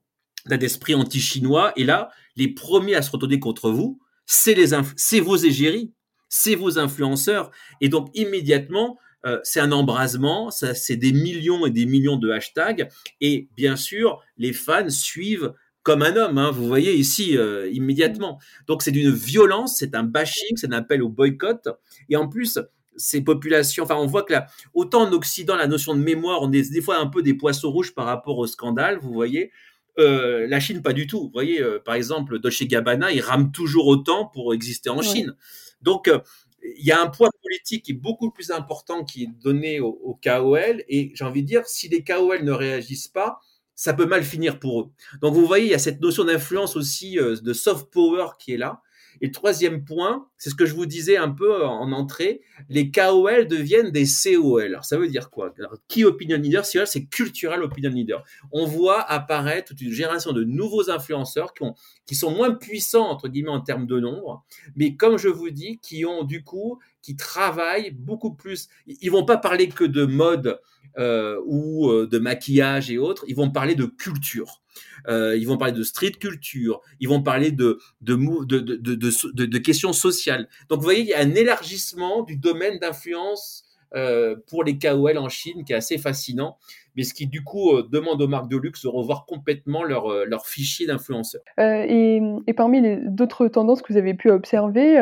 [0.60, 1.72] esprit anti-chinois.
[1.76, 5.92] Et là, les premiers à se retourner contre vous, c'est vos égéries
[6.30, 7.50] c'est vos influenceurs.
[7.82, 12.30] Et donc, immédiatement, euh, c'est un embrasement, ça, c'est des millions et des millions de
[12.30, 12.88] hashtags.
[13.20, 18.38] Et bien sûr, les fans suivent comme un homme, hein, vous voyez ici euh, immédiatement.
[18.66, 21.68] Donc c'est d'une violence, c'est un bashing, c'est un appel au boycott.
[22.08, 22.58] Et en plus,
[22.96, 26.52] ces populations, enfin on voit que là, autant en Occident, la notion de mémoire, on
[26.52, 29.52] est des fois un peu des poissons rouges par rapport au scandale, vous voyez.
[29.98, 31.24] Euh, la Chine, pas du tout.
[31.24, 35.34] Vous voyez, par exemple, Dolce Gabbana, il rame toujours autant pour exister en Chine.
[35.82, 36.20] Donc, euh,
[36.62, 40.18] il y a un poids politique qui est beaucoup plus important qui est donné aux,
[40.22, 40.84] KOL.
[40.88, 43.40] Et j'ai envie de dire, si les KOL ne réagissent pas,
[43.74, 44.90] ça peut mal finir pour eux.
[45.22, 48.52] Donc, vous voyez, il y a cette notion d'influence aussi euh, de soft power qui
[48.52, 48.82] est là.
[49.20, 53.46] Et troisième point, c'est ce que je vous disais un peu en entrée, les KOL
[53.46, 54.64] deviennent des COL.
[54.64, 55.52] Alors ça veut dire quoi?
[55.58, 58.24] Alors, Key Opinion Leader, c'est Cultural Opinion Leader.
[58.52, 61.64] On voit apparaître une génération de nouveaux influenceurs qui,
[62.06, 64.44] qui sont moins puissants, entre guillemets, en termes de nombre,
[64.76, 68.68] mais comme je vous dis, qui ont du coup, qui travaillent beaucoup plus.
[68.86, 70.60] Ils vont pas parler que de mode
[70.98, 74.60] euh, ou euh, de maquillage et autres, ils vont parler de culture.
[75.08, 79.92] Euh, ils vont parler de street culture, ils vont parler de, de, de, de, questions
[79.92, 80.48] sociales.
[80.68, 85.18] Donc vous voyez, il y a un élargissement du domaine d'influence euh, pour les KOL
[85.18, 86.56] en Chine qui est assez fascinant,
[86.96, 90.46] mais ce qui du coup demande aux marques de luxe de revoir complètement leur, leur
[90.46, 91.42] fichier d'influenceurs.
[91.58, 92.20] et,
[92.56, 94.96] parmi d'autres tendances que vous avez pu observer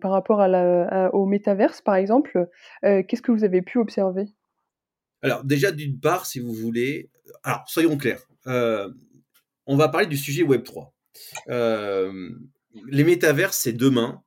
[0.00, 0.40] par rapport
[1.12, 2.48] au métaverse, par exemple,
[2.82, 4.28] qu'est-ce que vous avez pu observer?
[5.22, 7.10] Alors déjà, d'une part, si vous voulez,
[7.42, 8.22] alors soyons clairs,
[9.68, 10.90] on va parler du sujet Web3.
[11.48, 12.30] Euh,
[12.88, 14.22] les métavers, c'est demain,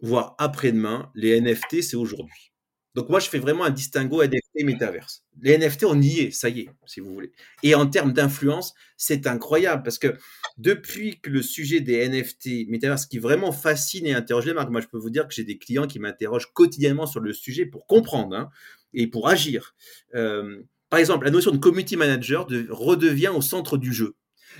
[0.00, 1.10] voire après-demain.
[1.14, 2.52] Les NFT, c'est aujourd'hui.
[2.94, 5.24] Donc moi, je fais vraiment un distinguo NFT et métaverse.
[5.40, 7.32] Les NFT, on y est, ça y est, si vous voulez.
[7.62, 10.16] Et en termes d'influence, c'est incroyable parce que
[10.56, 14.80] depuis que le sujet des NFT, métaverse, qui vraiment fascine et interroge les marques, moi,
[14.80, 17.86] je peux vous dire que j'ai des clients qui m'interrogent quotidiennement sur le sujet pour
[17.86, 18.50] comprendre hein,
[18.94, 19.74] et pour agir.
[20.14, 24.14] Euh, par exemple, la notion de community manager de, redevient au centre du jeu.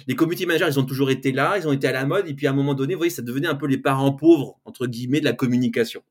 [0.06, 2.34] Les community managers, ils ont toujours été là, ils ont été à la mode, et
[2.34, 4.86] puis à un moment donné, vous voyez, ça devenait un peu les parents pauvres, entre
[4.86, 6.02] guillemets, de la communication.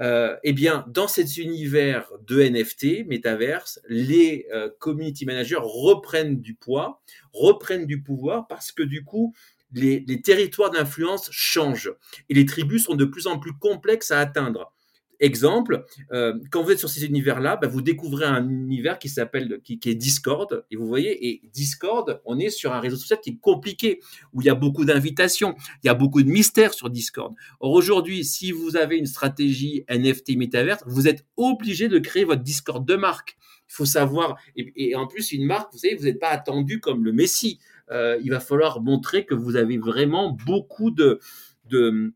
[0.00, 6.54] Euh, eh bien, dans cet univers de NFT, métaverse, les euh, community managers reprennent du
[6.54, 9.34] poids, reprennent du pouvoir parce que du coup,
[9.72, 11.94] les territoires d'influence changent
[12.28, 14.72] et les tribus sont de plus en plus complexes à atteindre.
[15.20, 19.60] Exemple, euh, quand vous êtes sur ces univers-là, bah, vous découvrez un univers qui s'appelle,
[19.62, 23.30] qui, est Discord, et vous voyez, et Discord, on est sur un réseau social qui
[23.30, 24.00] est compliqué,
[24.32, 25.54] où il y a beaucoup d'invitations,
[25.84, 27.34] il y a beaucoup de mystères sur Discord.
[27.60, 32.42] Or aujourd'hui, si vous avez une stratégie NFT Metaverse, vous êtes obligé de créer votre
[32.42, 33.36] Discord de marque.
[33.68, 37.04] Il faut savoir, et, en plus, une marque, vous savez, vous n'êtes pas attendu comme
[37.04, 37.60] le Messi.
[37.90, 41.20] Euh, il va falloir montrer que vous avez vraiment beaucoup de,
[41.66, 42.14] de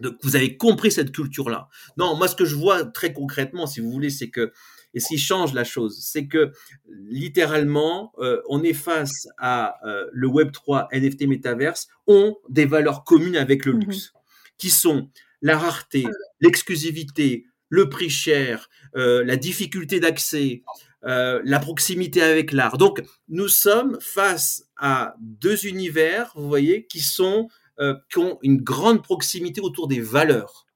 [0.00, 1.68] vous avez compris cette culture-là.
[1.96, 4.52] Non, moi, ce que je vois très concrètement, si vous voulez, c'est que,
[4.92, 6.52] et ce qui change la chose, c'est que
[6.88, 13.04] littéralement, euh, on est face à euh, le Web 3, NFT, Metaverse, ont des valeurs
[13.04, 14.12] communes avec le mmh luxe,
[14.58, 15.10] qui sont
[15.42, 16.06] la rareté,
[16.40, 20.62] l'exclusivité, le prix cher, euh, la difficulté d'accès,
[21.06, 22.78] la proximité avec l'art.
[22.78, 28.58] Donc, nous sommes face à deux univers, vous voyez, qui sont euh, qui ont une
[28.58, 30.66] grande proximité autour des valeurs.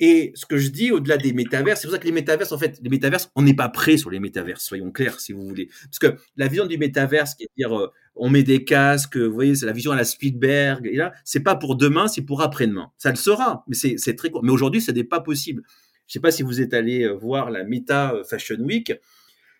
[0.00, 2.58] Et ce que je dis au-delà des métaverses, c'est pour ça que les métaverses, en
[2.58, 5.68] fait, les métaverses, on n'est pas prêt sur les métaverses, soyons clairs, si vous voulez.
[5.84, 9.32] Parce que la vision du métaverse, qui est dire, euh, on met des casques, vous
[9.32, 12.42] voyez, c'est la vision à la Spielberg, et là, c'est pas pour demain, c'est pour
[12.42, 12.90] après-demain.
[12.96, 14.42] Ça le sera, mais c'est très court.
[14.42, 15.62] Mais aujourd'hui, ce n'est pas possible.
[16.06, 18.92] Je sais pas si vous êtes allé euh, voir la Meta Fashion Week.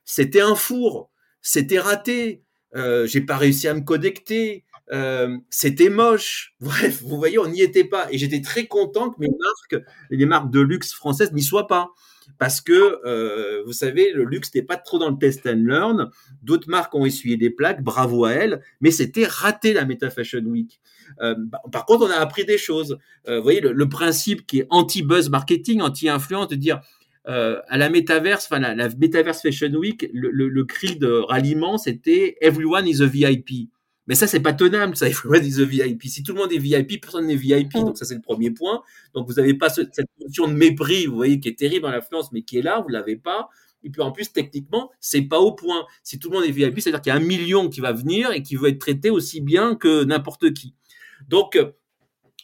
[0.04, 1.10] C'était un four.
[1.40, 2.42] C'était raté.
[2.74, 4.63] Euh, j'ai pas réussi à me connecter.
[4.92, 6.54] Euh, c'était moche.
[6.60, 8.06] Bref, vous voyez, on n'y était pas.
[8.10, 11.90] Et j'étais très content que mes marques, les marques de luxe françaises n'y soient pas.
[12.38, 16.10] Parce que, euh, vous savez, le luxe n'était pas trop dans le test and learn.
[16.42, 18.62] D'autres marques ont essuyé des plaques, bravo à elles.
[18.80, 20.80] Mais c'était raté la Meta Fashion Week.
[21.20, 22.98] Euh, bah, par contre, on a appris des choses.
[23.26, 26.80] vous voyez, le, principe qui est anti-buzz marketing, anti-influence, de dire
[27.26, 32.86] à la Metaverse, enfin la, Metaverse Fashion Week, le, le cri de ralliement, c'était Everyone
[32.86, 33.70] is a VIP.
[34.06, 35.08] Mais ça, c'est pas tenable, ça.
[35.08, 36.04] Il faut être the VIP.
[36.04, 37.74] Si tout le monde est VIP, personne n'est VIP.
[37.74, 37.84] Mm.
[37.84, 38.82] Donc, ça, c'est le premier point.
[39.14, 42.30] Donc, vous n'avez pas cette notion de mépris, vous voyez, qui est terrible dans l'influence,
[42.32, 43.48] mais qui est là, vous l'avez pas.
[43.82, 45.86] Et puis, en plus, techniquement, c'est pas au point.
[46.02, 48.30] Si tout le monde est VIP, c'est-à-dire qu'il y a un million qui va venir
[48.32, 50.74] et qui veut être traité aussi bien que n'importe qui.
[51.28, 51.58] Donc,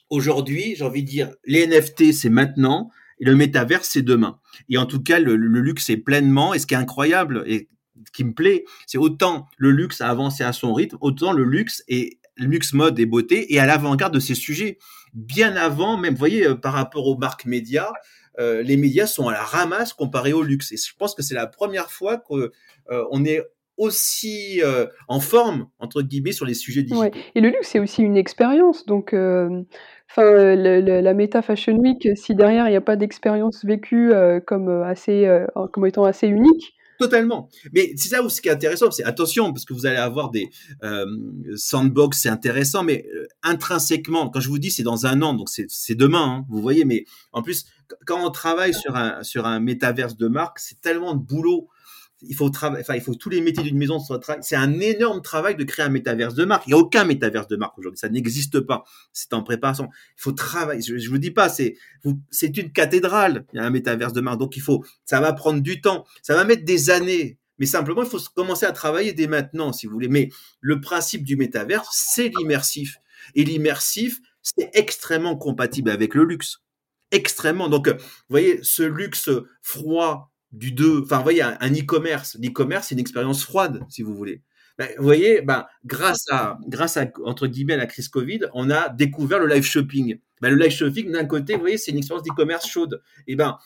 [0.09, 2.91] aujourd'hui, j'ai envie de dire, les NFT, c'est maintenant.
[3.23, 4.39] Et le métavers, c'est demain.
[4.71, 6.55] Et en tout cas, le, le luxe est pleinement.
[6.55, 7.69] Et ce qui est incroyable, et
[8.13, 11.83] qui me plaît, c'est autant le luxe a avancé à son rythme, autant le luxe
[11.89, 14.79] et luxe mode et beauté est à l'avant-garde de ces sujets.
[15.13, 17.93] Bien avant, même, vous voyez, euh, par rapport aux marques médias,
[18.39, 20.73] euh, les médias sont à la ramasse comparé au luxe.
[20.73, 22.49] Et je pense que c'est la première fois qu'on
[22.91, 23.43] euh, est
[23.77, 24.61] aussi
[25.09, 27.17] en forme, entre guillemets, sur les sujets digitaux.
[27.35, 28.85] Et le luxe, c'est aussi une expérience.
[28.85, 34.13] Donc, enfin, la Meta Fashion Week, si derrière, il n'y a pas d'expérience vécue
[34.47, 35.27] comme, assez,
[35.73, 37.49] comme étant assez unique, Totalement.
[37.73, 40.31] Mais c'est ça où ce qui est intéressant, c'est attention, parce que vous allez avoir
[40.31, 40.51] des
[40.83, 41.07] euh,
[41.57, 45.49] sandbox, c'est intéressant, mais euh, intrinsèquement, quand je vous dis c'est dans un an, donc
[45.49, 47.65] c'est demain, hein, vous voyez, mais en plus,
[48.05, 51.69] quand on travaille sur un, sur un métaverse de marque, c'est tellement de boulot
[52.23, 55.23] il faut travailler, enfin, il faut tous les métiers d'une maison soient C'est un énorme
[55.23, 56.65] travail de créer un métaverse de marque.
[56.67, 57.99] Il n'y a aucun métaverse de marque aujourd'hui.
[57.99, 58.85] Ça n'existe pas.
[59.13, 59.89] C'est en préparation.
[60.19, 60.83] Il faut travailler.
[60.83, 61.77] Je, vous dis pas, c'est,
[62.31, 63.47] c'est une cathédrale.
[63.53, 64.39] Il y a un métaverse de marque.
[64.39, 66.05] Donc il faut, ça va prendre du temps.
[66.23, 67.39] Ça va mettre des années.
[67.59, 70.09] Mais simplement, il faut commencer à travailler dès maintenant, si vous voulez.
[70.09, 70.31] Mais
[70.61, 72.97] le principe du métaverse, c'est l'immersif.
[73.35, 76.63] Et l'immersif, c'est extrêmement compatible avec le luxe.
[77.11, 77.69] Extrêmement.
[77.69, 77.97] Donc, vous
[78.29, 79.31] voyez, ce luxe
[79.63, 82.37] froid, du 2, enfin, vous voyez, un, e-commerce.
[82.41, 84.43] L'e-commerce, c'est une expérience froide, si vous voulez.
[84.79, 88.89] Ben, vous voyez, ben, grâce à, grâce à, entre guillemets, la crise Covid, on a
[88.89, 90.19] découvert le live shopping.
[90.41, 93.03] Ben, le live shopping, d'un côté, vous voyez, c'est une expérience d'e-commerce chaude.
[93.27, 93.59] Et ben,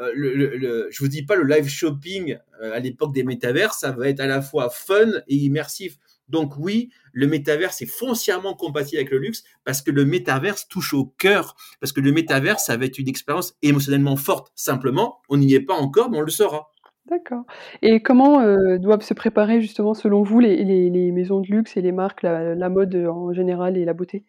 [0.00, 4.08] euh, je vous dis pas le live shopping euh, à l'époque des métavers, ça va
[4.08, 5.98] être à la fois fun et immersif.
[6.30, 10.94] Donc oui, le métaverse est foncièrement compatible avec le luxe parce que le métaverse touche
[10.94, 14.52] au cœur, parce que le métaverse, ça va être une expérience émotionnellement forte.
[14.54, 16.70] Simplement, on n'y est pas encore, mais on le sera.
[17.06, 17.44] D'accord.
[17.82, 21.92] Et comment euh, doivent se préparer justement, selon vous, les, maisons de luxe et les
[21.92, 24.24] marques, la, mode en général et la beauté?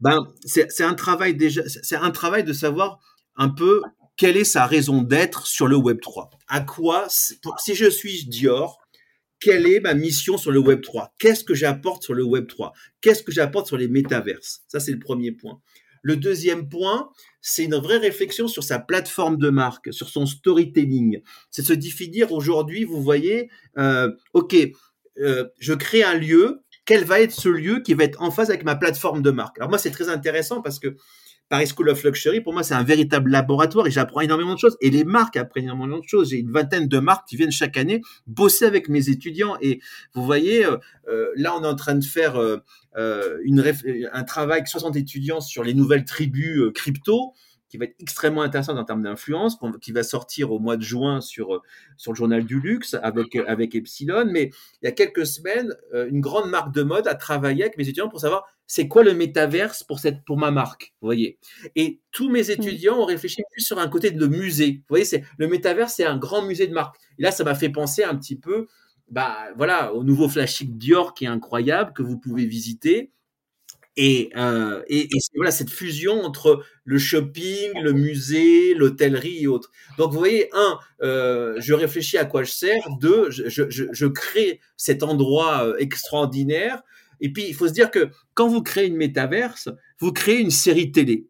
[0.00, 3.00] Ben, c'est un travail déjà, c'est un travail de savoir
[3.36, 3.82] un peu
[4.16, 8.80] quelle est sa raison d'être sur le Web 3 À quoi, si je suis Dior,
[9.40, 12.72] quelle est ma mission sur le Web 3 Qu'est-ce que j'apporte sur le Web 3
[13.00, 14.62] Qu'est-ce que j'apporte sur les métaverses?
[14.68, 15.60] Ça, c'est le premier point.
[16.02, 21.20] Le deuxième point, c'est une vraie réflexion sur sa plateforme de marque, sur son storytelling.
[21.50, 24.56] C'est se définir aujourd'hui, vous voyez, euh, ok,
[25.20, 28.50] euh, je crée un lieu, quel va être ce lieu qui va être en phase
[28.50, 29.58] avec ma plateforme de marque?
[29.58, 30.96] Alors moi, c'est très intéressant parce que
[31.48, 34.76] Paris School of Luxury, pour moi, c'est un véritable laboratoire et j'apprends énormément de choses.
[34.80, 36.30] Et les marques apprennent énormément de choses.
[36.30, 39.56] J'ai une vingtaine de marques qui viennent chaque année bosser avec mes étudiants.
[39.62, 39.80] Et
[40.14, 40.76] vous voyez, euh,
[41.08, 42.58] euh, là, on est en train de faire euh,
[42.94, 47.32] un travail avec 60 étudiants sur les nouvelles tribus crypto
[47.68, 51.20] qui va être extrêmement intéressant en termes d'influence, qui va sortir au mois de juin
[51.20, 51.62] sur, euh,
[51.96, 54.26] sur le journal du luxe avec, avec Epsilon.
[54.30, 54.50] Mais
[54.82, 57.84] il y a quelques semaines, euh, une grande marque de mode a travaillé avec mes
[57.84, 61.38] étudiants pour savoir c'est quoi le métaverse pour, cette, pour ma marque, vous voyez.
[61.74, 64.72] Et tous mes étudiants ont réfléchi plus sur un côté de musée.
[64.80, 66.96] Vous voyez, c'est, le métaverse, c'est un grand musée de marque.
[67.18, 68.66] Et là, ça m'a fait penser un petit peu
[69.10, 73.10] bah, voilà, au nouveau flashing Dior qui est incroyable, que vous pouvez visiter
[74.00, 74.80] et, euh,
[75.34, 79.72] voilà cette fusion entre le shopping, le musée, l'hôtellerie et autres.
[79.98, 82.80] Donc vous voyez, un, euh, je réfléchis à quoi je sers.
[83.00, 86.80] Deux, je, crée cet endroit euh, extraordinaire.
[87.20, 90.52] Et puis il faut se dire que quand vous créez une métaverse, vous créez une
[90.52, 91.26] série télé.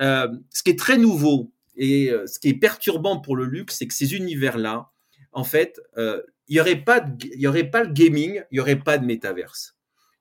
[0.00, 3.86] Euh, ce qui est très nouveau et ce qui est perturbant pour le luxe, c'est
[3.86, 4.90] que ces univers-là,
[5.32, 7.04] en fait, il y aurait pas,
[7.46, 9.76] aurait pas le gaming, il y aurait pas de métaverse.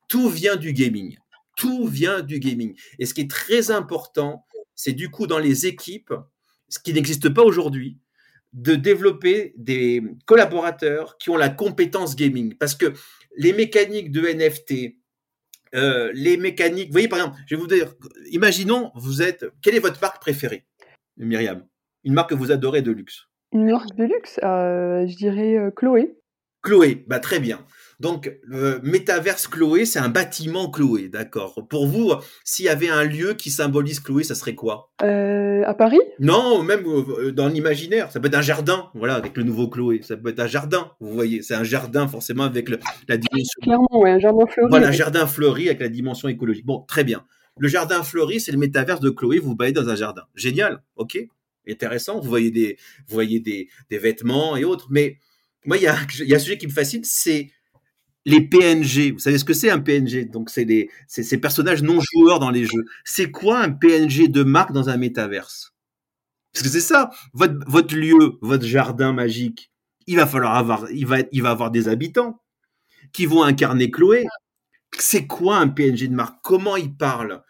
[0.09, 1.17] Tout vient du gaming
[1.59, 2.73] tout vient du gaming.
[2.99, 4.45] Et ce qui est très important,
[4.75, 6.13] c'est du coup dans les équipes,
[6.69, 7.99] ce qui n'existe pas aujourd'hui,
[8.53, 12.55] de développer des collaborateurs qui ont la compétence gaming.
[12.55, 12.93] Parce que
[13.35, 14.95] les mécaniques de NFT,
[15.75, 17.93] euh, les mécaniques, vous voyez par exemple, je vais vous dire,
[18.31, 20.65] imaginons, vous êtes, quelle est votre marque préférée,
[21.17, 21.67] Myriam?
[22.05, 25.71] Une marque que vous adorez de luxe Une marque de luxe, euh, je dirais euh,
[25.71, 26.15] Chloé.
[26.61, 27.65] Chloé, bah très bien.
[27.99, 31.67] Donc, le métaverse Chloé, c'est un bâtiment Chloé, d'accord.
[31.69, 32.13] Pour vous,
[32.45, 34.91] s'il y avait un lieu qui symbolise Chloé, ça serait quoi?
[35.01, 35.99] Euh, À Paris?
[36.19, 38.09] Non, même euh, dans l'imaginaire.
[38.11, 40.01] Ça peut être un jardin, voilà, avec le nouveau Chloé.
[40.01, 41.41] Ça peut être un jardin, vous voyez.
[41.41, 43.61] C'est un jardin, forcément, avec la dimension.
[43.61, 44.69] Clairement, ouais, un jardin fleuri.
[44.69, 46.65] Voilà, un jardin fleuri avec la dimension écologique.
[46.65, 47.25] Bon, très bien.
[47.57, 49.39] Le jardin fleuri, c'est le métaverse de Chloé.
[49.39, 50.23] Vous baillez dans un jardin.
[50.35, 51.19] Génial, ok
[51.69, 52.21] Intéressant.
[52.21, 52.77] Vous voyez des,
[53.09, 54.87] vous voyez des, des vêtements et autres.
[54.89, 55.17] Mais
[55.65, 57.51] moi, il y a, il y a un sujet qui me fascine, c'est
[58.25, 59.13] les PNG.
[59.13, 62.65] Vous savez ce que c'est un PNG Donc, c'est ces personnages non joueurs dans les
[62.65, 62.85] jeux.
[63.05, 65.73] C'est quoi un PNG de marque dans un métaverse?
[66.53, 67.11] Parce que c'est ça.
[67.33, 69.71] Votre, votre lieu, votre jardin magique,
[70.07, 72.41] il va falloir avoir, il va, il va avoir des habitants
[73.13, 74.25] qui vont incarner Chloé.
[74.97, 76.39] C'est quoi un PNG de marque?
[76.43, 77.43] Comment il parle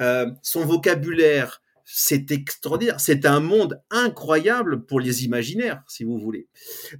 [0.00, 3.00] euh, Son vocabulaire, c'est extraordinaire.
[3.00, 6.48] C'est un monde incroyable pour les imaginaires, si vous voulez.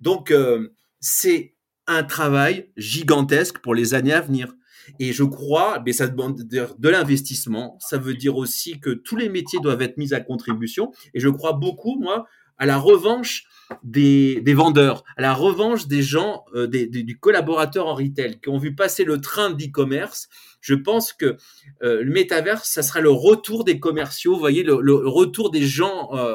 [0.00, 1.53] Donc, euh, c'est
[1.86, 4.54] un travail gigantesque pour les années à venir.
[4.98, 7.78] Et je crois, mais ça demande de l'investissement.
[7.80, 10.92] Ça veut dire aussi que tous les métiers doivent être mis à contribution.
[11.14, 12.26] Et je crois beaucoup, moi,
[12.58, 13.44] à la revanche
[13.82, 18.48] des, des vendeurs, à la revanche des gens, euh, des, du collaborateur en retail qui
[18.48, 20.28] ont vu passer le train d'e-commerce.
[20.60, 21.36] Je pense que
[21.82, 25.62] euh, le métaverse, ça sera le retour des commerciaux, vous voyez, le, le retour des
[25.62, 26.34] gens, euh,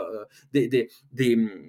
[0.53, 0.89] des,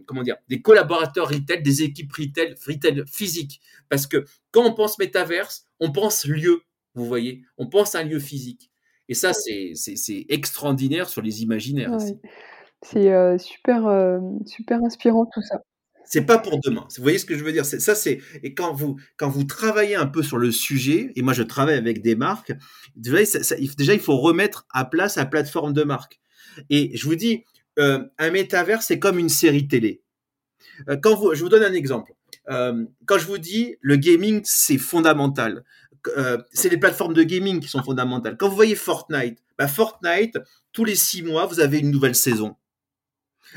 [0.07, 3.61] comment dire, des collaborateurs retail, des équipes retail, retail physique.
[3.89, 6.63] Parce que quand on pense métaverse, on pense lieu,
[6.95, 8.71] vous voyez, on pense à un lieu physique.
[9.09, 11.97] Et ça, c'est extraordinaire sur les imaginaires.
[12.83, 15.63] C'est euh, super, euh, super inspirant tout ça.
[16.05, 16.89] C'est pas pour demain.
[16.97, 17.65] Vous voyez ce que je veux dire?
[17.65, 21.35] Ça, c'est et quand vous quand vous travaillez un peu sur le sujet, et moi
[21.35, 22.53] je travaille avec des marques.
[22.97, 23.21] Déjà,
[23.53, 26.21] il faut remettre à place la plateforme de marque.
[26.69, 27.45] Et je vous dis,
[27.79, 30.03] euh, un métavers, c'est comme une série télé.
[31.01, 32.13] quand vous, je vous donne un exemple.
[32.49, 35.63] quand je vous dis le gaming, c'est fondamental.
[36.51, 38.37] c'est les plateformes de gaming qui sont fondamentales.
[38.37, 40.39] Quand vous voyez Fortnite, bah Fortnite,
[40.73, 42.57] tous les six mois, vous avez une nouvelle saison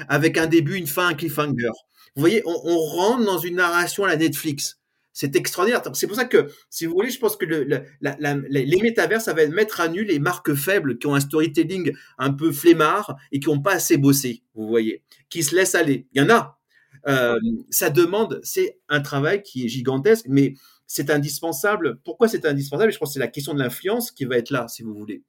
[0.08, 1.72] avec un début, une fin, un cliffhanger.
[2.16, 4.80] Vous voyez, on, rentre dans une narration à la Netflix.
[5.14, 5.82] C'est extraordinaire.
[5.94, 9.82] C'est pour ça que, si vous voulez, je pense que les métavers, ça va mettre
[9.82, 13.62] à nu les marques faibles qui ont un storytelling un peu flemmard et qui n'ont
[13.62, 16.08] pas assez bossé, vous voyez, qui se laissent aller.
[16.14, 16.60] Il y en a.
[17.08, 20.56] Euh, ça demande, c'est un travail qui est gigantesque, mais
[20.88, 22.00] c'est indispensable.
[22.04, 22.92] Pourquoi c'est indispensable?
[22.92, 25.24] Je pense que c'est la question de l'influence qui va être là, si vous voulez.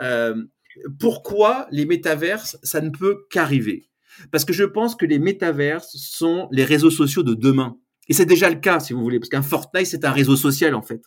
[0.00, 0.44] Euh,
[0.98, 3.88] pourquoi les métaverses, ça ne peut qu'arriver?
[4.30, 7.76] Parce que je pense que les métaverses sont les réseaux sociaux de demain.
[8.08, 10.74] Et c'est déjà le cas, si vous voulez, parce qu'un Fortnite, c'est un réseau social,
[10.74, 11.02] en fait.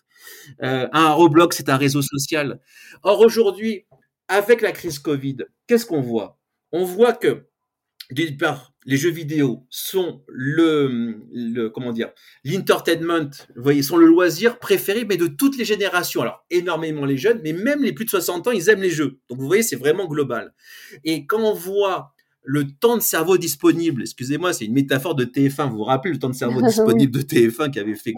[0.64, 2.60] Euh, un Roblox, c'est un réseau social.
[3.04, 3.86] Or, aujourd'hui,
[4.28, 5.38] avec la crise Covid,
[5.68, 6.40] qu'est-ce qu'on voit?
[6.72, 7.50] On voit que
[8.12, 12.12] d'une part, les jeux vidéo sont le, comment dire,
[12.44, 16.22] l'entertainment, vous voyez, sont le loisir préféré, mais de toutes les générations.
[16.22, 19.20] Alors, énormément les jeunes, mais même les plus de 60 ans, ils aiment les jeux.
[19.30, 20.54] Donc, vous voyez, c'est vraiment global.
[21.04, 25.70] Et quand on voit le temps de cerveau disponible, excusez-moi, c'est une métaphore de TF1,
[25.70, 28.14] vous vous rappelez le temps de cerveau disponible de TF1 qui avait fait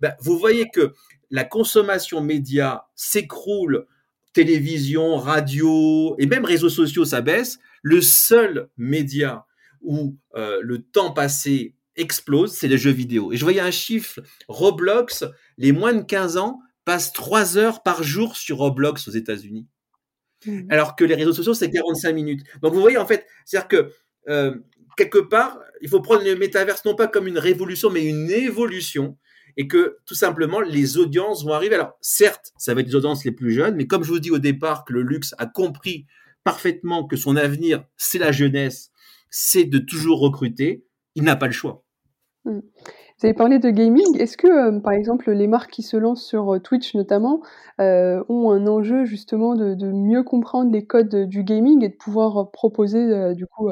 [0.00, 0.94] ben, vous voyez que
[1.30, 3.86] la consommation média s'écroule,
[4.32, 7.58] télévision, radio et même réseaux sociaux, ça baisse.
[7.82, 9.46] Le seul média
[9.80, 13.32] où euh, le temps passé explose, c'est les jeux vidéo.
[13.32, 15.24] Et je voyais un chiffre, Roblox,
[15.56, 19.66] les moins de 15 ans passent 3 heures par jour sur Roblox aux États-Unis.
[20.44, 20.66] Mmh.
[20.70, 22.44] Alors que les réseaux sociaux, c'est 45 minutes.
[22.62, 23.92] Donc vous voyez, en fait, c'est-à-dire que
[24.28, 24.54] euh,
[24.96, 29.16] quelque part, il faut prendre le métaverse non pas comme une révolution, mais une évolution
[29.56, 31.74] et que tout simplement les audiences vont arriver.
[31.74, 34.30] Alors certes, ça va être les audiences les plus jeunes, mais comme je vous dis
[34.30, 36.06] au départ que le luxe a compris
[36.44, 38.90] parfaitement que son avenir, c'est la jeunesse,
[39.30, 40.84] c'est de toujours recruter,
[41.14, 41.84] il n'a pas le choix.
[42.44, 42.60] Hmm.
[43.18, 44.18] Vous avez parlé de gaming.
[44.18, 47.42] Est-ce que, euh, par exemple, les marques qui se lancent sur euh, Twitch notamment
[47.80, 52.50] euh, ont un enjeu justement de, mieux comprendre les codes du gaming et de pouvoir
[52.50, 53.70] proposer du coup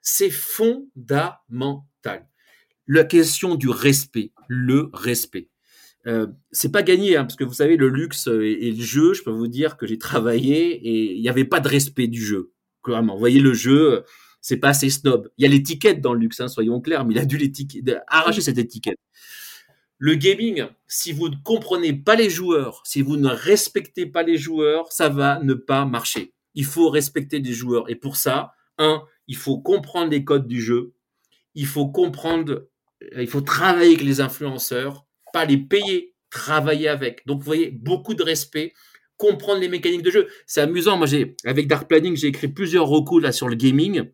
[0.00, 2.28] C'est fondamental
[2.88, 5.48] la question du respect, le respect.
[6.50, 9.30] C'est pas gagné, hein, parce que vous savez, le luxe et, le jeu, je peux
[9.30, 12.52] vous dire que j'ai travaillé et il n'y avait pas de respect du jeu.
[12.82, 14.04] Clairement, vous voyez, le jeu,
[14.42, 15.30] c'est pas assez snob.
[15.38, 17.38] Il y a l'étiquette dans le luxe, hein, soyons clairs, mais il a dû
[18.08, 18.98] arracher cette étiquette.
[19.96, 24.36] Le gaming, si vous ne comprenez pas les joueurs, si vous ne respectez pas les
[24.36, 26.34] joueurs, ça va ne pas marcher.
[26.54, 27.88] Il faut respecter les joueurs.
[27.88, 30.92] Et pour ça, un, il faut comprendre les codes du jeu.
[31.54, 32.66] Il faut comprendre
[33.16, 37.26] il faut travailler avec les influenceurs, pas les payer, travailler avec.
[37.26, 38.74] Donc, vous voyez, beaucoup de respect,
[39.16, 40.28] comprendre les mécaniques de jeu.
[40.46, 40.96] C'est amusant.
[40.96, 44.10] Moi, j'ai, avec Dark Planning, j'ai écrit plusieurs recours là sur le gaming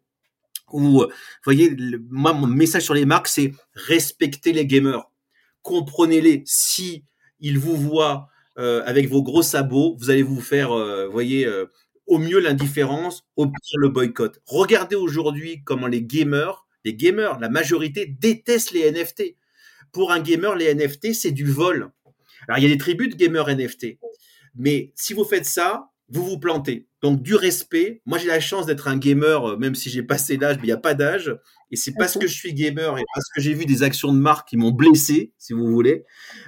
[0.73, 1.07] où, vous
[1.45, 1.77] voyez,
[2.11, 5.11] moi, mon message sur les marques, c'est respecter les gamers.
[5.63, 6.43] Comprenez-les.
[6.47, 7.05] Si
[7.41, 11.67] ils vous voient euh, avec vos gros sabots, vous allez vous faire, euh, voyez, euh,
[12.07, 14.41] au mieux l'indifférence, au pire le boycott.
[14.47, 19.37] Regardez aujourd'hui comment les gamers les gamers, la majorité détestent les NFT.
[19.93, 21.91] Pour un gamer, les NFT, c'est du vol.
[22.47, 23.99] Alors, il y a des tribus de gamers NFT.
[24.55, 26.87] Mais si vous faites ça, vous vous plantez.
[27.03, 28.03] Donc, du respect.
[28.07, 30.67] Moi, j'ai la chance d'être un gamer, euh, même si j'ai passé l'âge, mais il
[30.67, 31.37] n'y a pas d'âge.
[31.71, 34.19] Et c'est parce que je suis gamer et parce que j'ai vu des actions de
[34.19, 36.05] marque qui m'ont blessé, si vous voulez,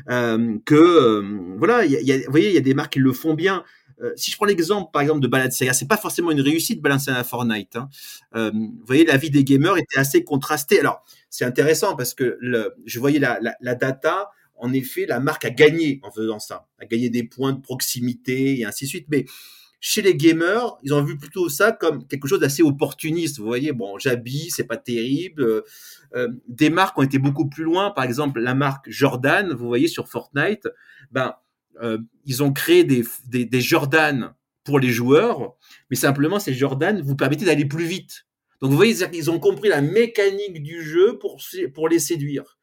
[0.08, 3.64] euh, que, euh, voilà, vous voyez, il y a des marques qui le font bien.
[4.02, 7.22] Euh, si je prends l'exemple, par exemple, de Balenciaga, c'est pas forcément une réussite Balenciaga
[7.22, 7.76] Fortnite.
[7.76, 8.50] Hein.
[8.52, 10.80] Vous voyez, la vie des gamers était assez contrastée.
[10.80, 14.30] Alors, c'est intéressant parce que le, je voyais la, la, la, data.
[14.60, 18.58] En effet, la marque a gagné en faisant ça, a gagné des points de proximité
[18.58, 19.06] et ainsi de suite.
[19.08, 19.24] Mais
[19.80, 23.38] chez les gamers, ils ont vu plutôt ça comme quelque chose d'assez opportuniste.
[23.38, 25.64] Vous voyez, bon, j'habille, c'est pas terrible.
[26.14, 27.90] Euh, des marques ont été beaucoup plus loin.
[27.90, 30.68] Par exemple, la marque Jordan, vous voyez sur Fortnite,
[31.10, 31.34] ben
[31.82, 34.34] euh, ils ont créé des, des, Jordan
[34.64, 35.54] pour les joueurs,
[35.88, 38.26] mais simplement ces Jordan vous permettaient d'aller plus vite.
[38.60, 42.58] Donc vous voyez, ils ont compris la mécanique du jeu pour les séduire.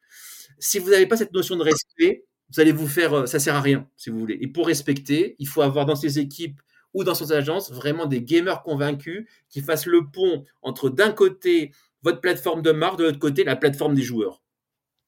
[0.60, 3.54] Si vous n'avez pas cette notion de respect, vous allez vous faire, euh, ça sert
[3.54, 4.38] à rien, si vous voulez.
[4.40, 6.60] Et pour respecter, il faut avoir dans ses équipes
[6.94, 11.72] ou dans ses agences vraiment des gamers convaincus qui fassent le pont entre d'un côté
[12.02, 14.42] votre plateforme de marque, de l'autre côté la plateforme des joueurs.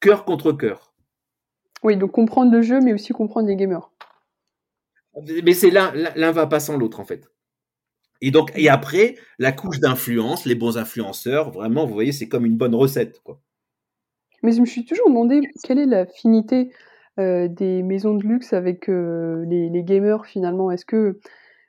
[0.01, 0.93] Cœur contre cœur.
[1.83, 3.91] Oui, donc comprendre le jeu, mais aussi comprendre les gamers.
[5.45, 7.31] Mais c'est l'un, l'un va pas sans l'autre en fait.
[8.21, 12.45] Et donc, et après, la couche d'influence, les bons influenceurs, vraiment, vous voyez, c'est comme
[12.45, 13.41] une bonne recette, quoi.
[14.43, 16.73] Mais je me suis toujours demandé quelle est l'affinité
[17.19, 20.71] euh, des maisons de luxe avec euh, les, gamers finalement.
[20.71, 21.19] Est-ce que,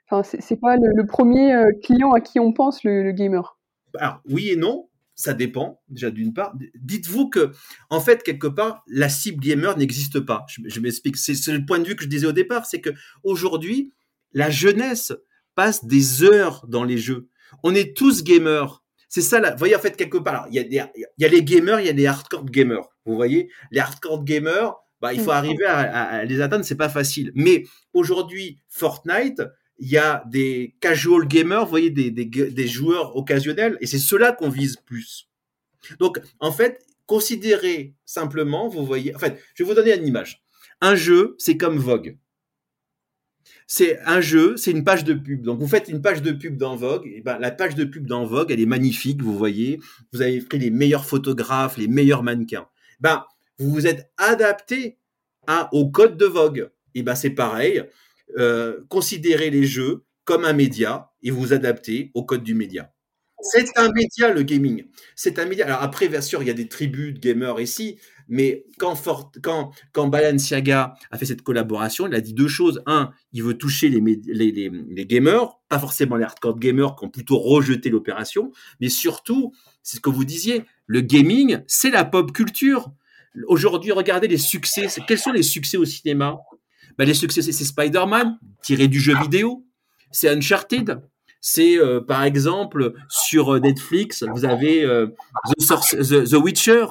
[0.09, 3.57] enfin, c'est, pas le, premier euh, client à qui on pense le, le gamer?
[3.97, 4.87] Alors oui et non
[5.21, 6.55] ça dépend déjà d'une part.
[6.75, 7.51] Dites-vous que,
[7.89, 10.45] en fait, quelque part, la cible gamer n'existe pas.
[10.47, 11.15] Je, m'explique.
[11.15, 12.89] C'est, le point de vue que je disais au départ, c'est que
[13.23, 13.93] aujourd'hui,
[14.33, 15.13] la jeunesse
[15.53, 17.29] passe des heures dans les jeux.
[17.63, 18.80] On est tous gamers.
[19.13, 19.51] C'est ça, là.
[19.51, 20.61] Vous voyez, en fait, quelque part, il y, a
[20.95, 22.87] il y a les gamers, il y a les hardcore gamers.
[23.05, 26.87] Vous voyez, les hardcore gamers, bah, il faut arriver à, à les atteindre, c'est pas
[26.87, 27.33] facile.
[27.35, 29.41] Mais aujourd'hui, Fortnite,
[29.79, 33.99] il y a des casual gamers, vous voyez, des, des, des joueurs occasionnels, et c'est
[33.99, 35.27] cela qu'on vise plus.
[35.99, 40.41] Donc, en fait, considérez simplement, vous voyez, en fait, je vais vous donner une image.
[40.79, 42.17] Un jeu, c'est comme Vogue.
[43.67, 45.43] C'est un jeu, c'est une page de pub.
[45.43, 47.07] Donc, vous faites une page de pub dans Vogue.
[47.13, 49.79] Et ben, la page de pub dans Vogue, elle est magnifique, vous voyez.
[50.13, 52.67] Vous avez pris les meilleurs photographes, les meilleurs mannequins.
[52.99, 53.25] Ben,
[53.57, 54.97] vous vous êtes adapté
[55.71, 56.69] au code de Vogue.
[56.95, 57.83] Et ben, c'est pareil.
[58.37, 62.91] Euh, considérez les jeux comme un média et vous adaptez au code du média.
[63.41, 64.85] C'est un média, le gaming.
[65.15, 65.65] C'est un média.
[65.65, 70.93] Alors après, bien sûr, il y a des tribus de gamers ici, mais quand, Balenciaga
[71.09, 72.81] a fait cette collaboration, il a dit deux choses.
[72.85, 77.89] Un, il veut toucher les, gamers, pas forcément les hardcore gamers qui ont plutôt rejeté
[77.89, 82.91] l'opération, mais surtout, c'est ce que vous disiez, le gaming, c'est la pop culture.
[83.47, 84.87] Aujourd'hui, regardez les succès.
[85.07, 86.37] Quels sont les succès au cinéma?
[86.97, 89.65] Ben, Les succès, c'est Spider-Man, tiré du jeu vidéo.
[90.11, 91.01] C'est Uncharted.
[91.41, 95.07] C'est euh, par exemple sur euh, Netflix, vous avez euh,
[95.57, 96.85] The, Witcher.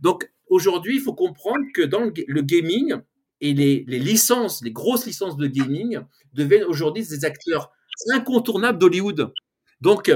[0.00, 2.94] Donc aujourd'hui, il faut comprendre que dans le, gaming
[3.40, 5.98] et les, les, licences, les grosses licences de gaming
[6.32, 7.72] deviennent aujourd'hui des acteurs
[8.12, 9.32] incontournables d'Hollywood.
[9.80, 10.12] Donc,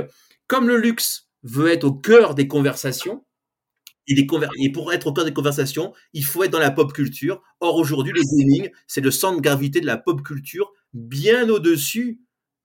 [0.46, 3.24] comme le luxe veut être au cœur des conversations,
[4.06, 4.26] et,
[4.72, 7.42] pour être au cœur des conversations, il faut être dans la pop culture.
[7.60, 12.20] Or, aujourd'hui, le gaming, c'est le centre de gravité de la pop culture, bien au-dessus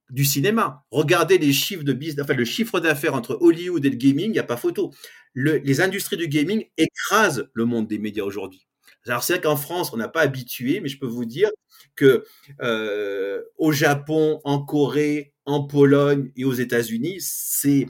[0.09, 0.83] du cinéma.
[0.91, 4.31] Regardez les chiffres de business, enfin, le chiffre d'affaires entre Hollywood et le gaming, il
[4.31, 4.91] n'y a pas photo.
[5.35, 8.67] les industries du gaming écrasent le monde des médias aujourd'hui.
[9.07, 11.49] Alors c'est vrai qu'en France, on n'a pas habitué, mais je peux vous dire
[11.95, 12.25] que
[12.61, 17.87] euh, au Japon, en Corée, en Pologne et aux États-Unis, c'est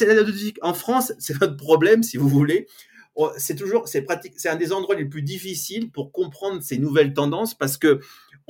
[0.00, 0.22] la
[0.62, 2.66] En France, c'est notre problème, si vous voulez.
[3.16, 6.78] Oh, c'est toujours, c'est pratique, c'est un des endroits les plus difficiles pour comprendre ces
[6.78, 8.00] nouvelles tendances parce que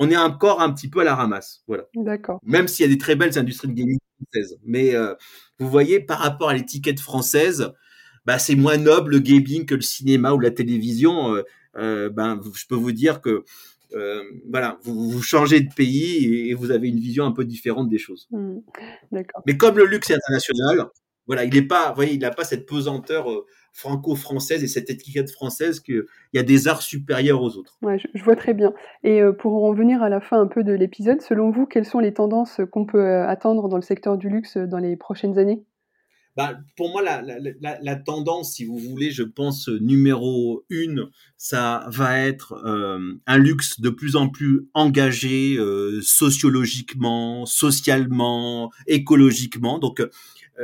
[0.03, 1.83] on est encore un petit peu à la ramasse, voilà.
[1.95, 2.39] D'accord.
[2.43, 5.13] Même s'il y a des très belles industries de gaming françaises, mais euh,
[5.59, 7.71] vous voyez, par rapport à l'étiquette française,
[8.25, 11.35] bah, c'est moins noble le gaming que le cinéma ou la télévision.
[11.35, 11.43] Euh,
[11.77, 13.45] euh, ben, je peux vous dire que
[13.93, 17.99] euh, voilà, vous, changez de pays et, vous avez une vision un peu différente des
[17.99, 18.27] choses.
[18.31, 18.57] Mmh.
[19.45, 20.87] Mais comme le luxe est international,
[21.27, 23.27] voilà, il n'est pas, voyez, il n'a pas cette pesanteur
[23.71, 26.03] franco-française et cette étiquette française qu'il
[26.33, 27.77] y a des arts supérieurs aux autres.
[27.81, 28.73] Ouais, je, vois très bien.
[29.03, 31.99] Et pour en venir à la fin un peu de l'épisode, selon vous, quelles sont
[31.99, 35.63] les tendances qu'on peut attendre dans le secteur du luxe dans les prochaines années?
[36.37, 41.85] Bah, pour moi, la, la, la, tendance, si vous voulez, je pense numéro une, ça
[41.89, 49.77] va être euh, un luxe de plus en plus engagé euh, sociologiquement, socialement, écologiquement.
[49.77, 50.07] Donc, euh,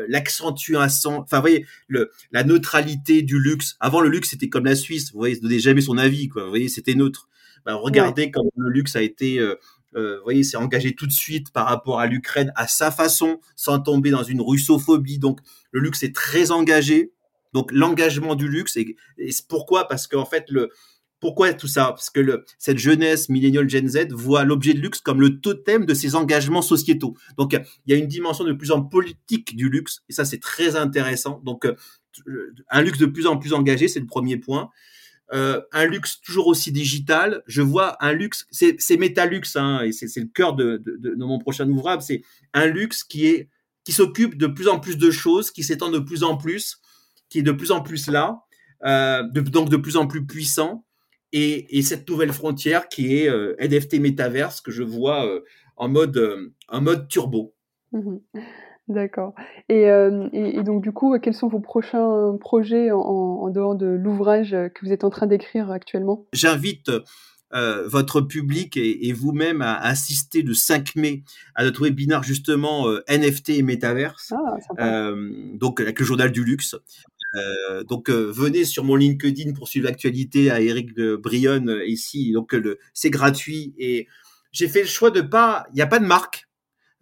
[0.08, 3.78] l'accentuation, enfin, vous voyez, le, la neutralité du luxe.
[3.80, 6.44] Avant, le luxe, c'était comme la Suisse, vous voyez, ne donnait jamais son avis, quoi.
[6.44, 7.28] Vous voyez, c'était neutre.
[7.66, 9.56] Bah, regardez comme le luxe a été euh,
[9.96, 13.40] euh, vous voyez, c'est engagé tout de suite par rapport à l'Ukraine à sa façon,
[13.56, 15.20] sans tomber dans une russophobie.
[15.20, 15.40] Donc,
[15.72, 17.12] le luxe est très engagé.
[17.54, 18.96] Donc, l'engagement du luxe, et,
[19.48, 19.88] pourquoi?
[19.88, 20.70] Parce qu'en fait, le,
[21.20, 21.86] pourquoi tout ça?
[21.86, 25.86] Parce que le, cette jeunesse millénial Gen Z voit l'objet de luxe comme le totem
[25.86, 27.16] de ses engagements sociétaux.
[27.38, 30.40] Donc, il y a une dimension de plus en politique du luxe, et ça, c'est
[30.40, 31.42] très intéressant.
[31.44, 31.76] Donc, euh,
[32.70, 34.70] un luxe de plus en plus engagé, c'est le premier point.
[35.34, 37.44] Euh, un luxe toujours aussi digital.
[37.48, 41.68] Je vois un luxe, c'est Métalux, hein, et c'est le cœur de, de, mon prochain
[41.70, 42.04] ouvrage.
[42.04, 42.22] C'est
[42.54, 43.50] un luxe qui est
[43.84, 46.82] qui s'occupe de plus en plus de choses, qui s'étend de plus en plus,
[47.30, 48.42] qui est de plus en plus là,
[48.86, 50.86] euh, donc de plus en plus puissant.
[51.34, 55.28] Et, cette nouvelle frontière qui est euh, NFT Metaverse que je vois
[55.76, 57.54] en mode en mode turbo.
[57.92, 58.18] Mmh
[58.88, 59.36] D'accord.
[59.70, 64.86] Euh, et, donc, du coup, quels sont vos prochains projets en, dehors de l'ouvrage que
[64.86, 66.26] vous êtes en train d'écrire actuellement?
[66.32, 66.90] J'invite
[67.54, 71.24] euh, votre public et, vous-même à assister le 5 mai
[71.56, 74.34] à notre webinaire justement euh, NFT et Metaverse,
[74.78, 75.12] ah,
[75.54, 76.76] donc avec le journal du luxe.
[77.88, 82.32] Donc venez sur mon LinkedIn pour suivre l'actualité à Eric Brion ici.
[82.32, 82.56] Donc
[82.94, 84.08] c'est gratuit et
[84.52, 86.48] j'ai fait le choix de pas, il n'y a pas de marque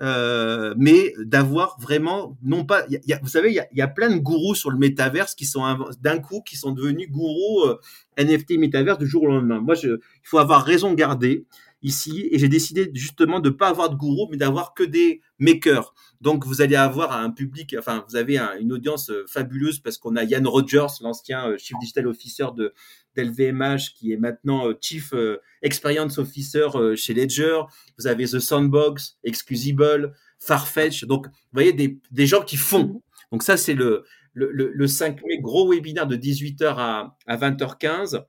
[0.01, 4.19] euh, mais d'avoir vraiment, non pas, y a, vous savez, il y a, plein de
[4.19, 5.63] gourous sur le métaverse qui sont
[6.01, 7.80] d'un coup qui sont devenus gourous euh,
[8.17, 9.61] NFT métaverse du jour au lendemain.
[9.61, 11.45] Moi, il faut avoir raison garder
[11.86, 15.93] ici et j'ai décidé justement de pas avoir de gourous mais d'avoir que des makers.
[16.21, 20.15] Donc vous allez avoir un public, enfin vous avez une audience euh, fabuleuse parce qu'on
[20.15, 22.73] a Yann Rogers, l'ancien Chief Digital Officer de
[23.15, 27.61] d'LVMH qui est maintenant euh, Chief euh, Experience Officer euh, chez Ledger.
[27.97, 31.05] Vous avez The Sandbox, Excusable, Farfetch.
[31.05, 32.86] Donc, vous voyez des, des gens qui font.
[32.86, 32.99] Mhm.
[33.31, 38.23] Donc ça, c'est le, le, le, 5 mai, gros webinaire de 18h à, à 20h15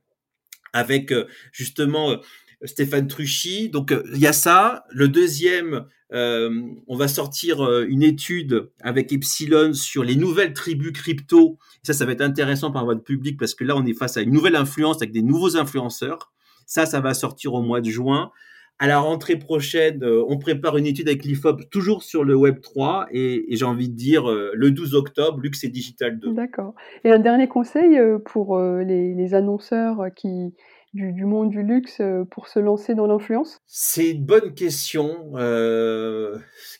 [0.72, 1.12] avec
[1.52, 2.16] justement
[2.64, 3.68] Stéphane Truchy.
[3.68, 4.84] Donc il y a ça.
[4.90, 10.92] Le deuxième, euh, on va sortir euh, une étude avec Epsilon sur les nouvelles tribus
[10.92, 11.58] crypto.
[11.82, 14.22] Ça, ça va être intéressant par votre public parce que là, on est face à
[14.22, 16.32] une nouvelle influence avec des nouveaux influenceurs.
[16.66, 18.30] Ça, ça va sortir au mois de juin.
[18.78, 22.60] À la rentrée prochaine, euh, on prépare une étude avec l'IFOP, toujours sur le Web
[22.60, 26.34] 3, et, j'ai envie de dire le 12 octobre, Luxe et Digital 2.
[26.34, 26.74] D'accord.
[27.02, 30.52] Et un dernier conseil pour les, annonceurs qui,
[30.94, 33.58] du, monde du luxe pour se lancer dans l'influence?
[33.66, 35.32] C'est une bonne question.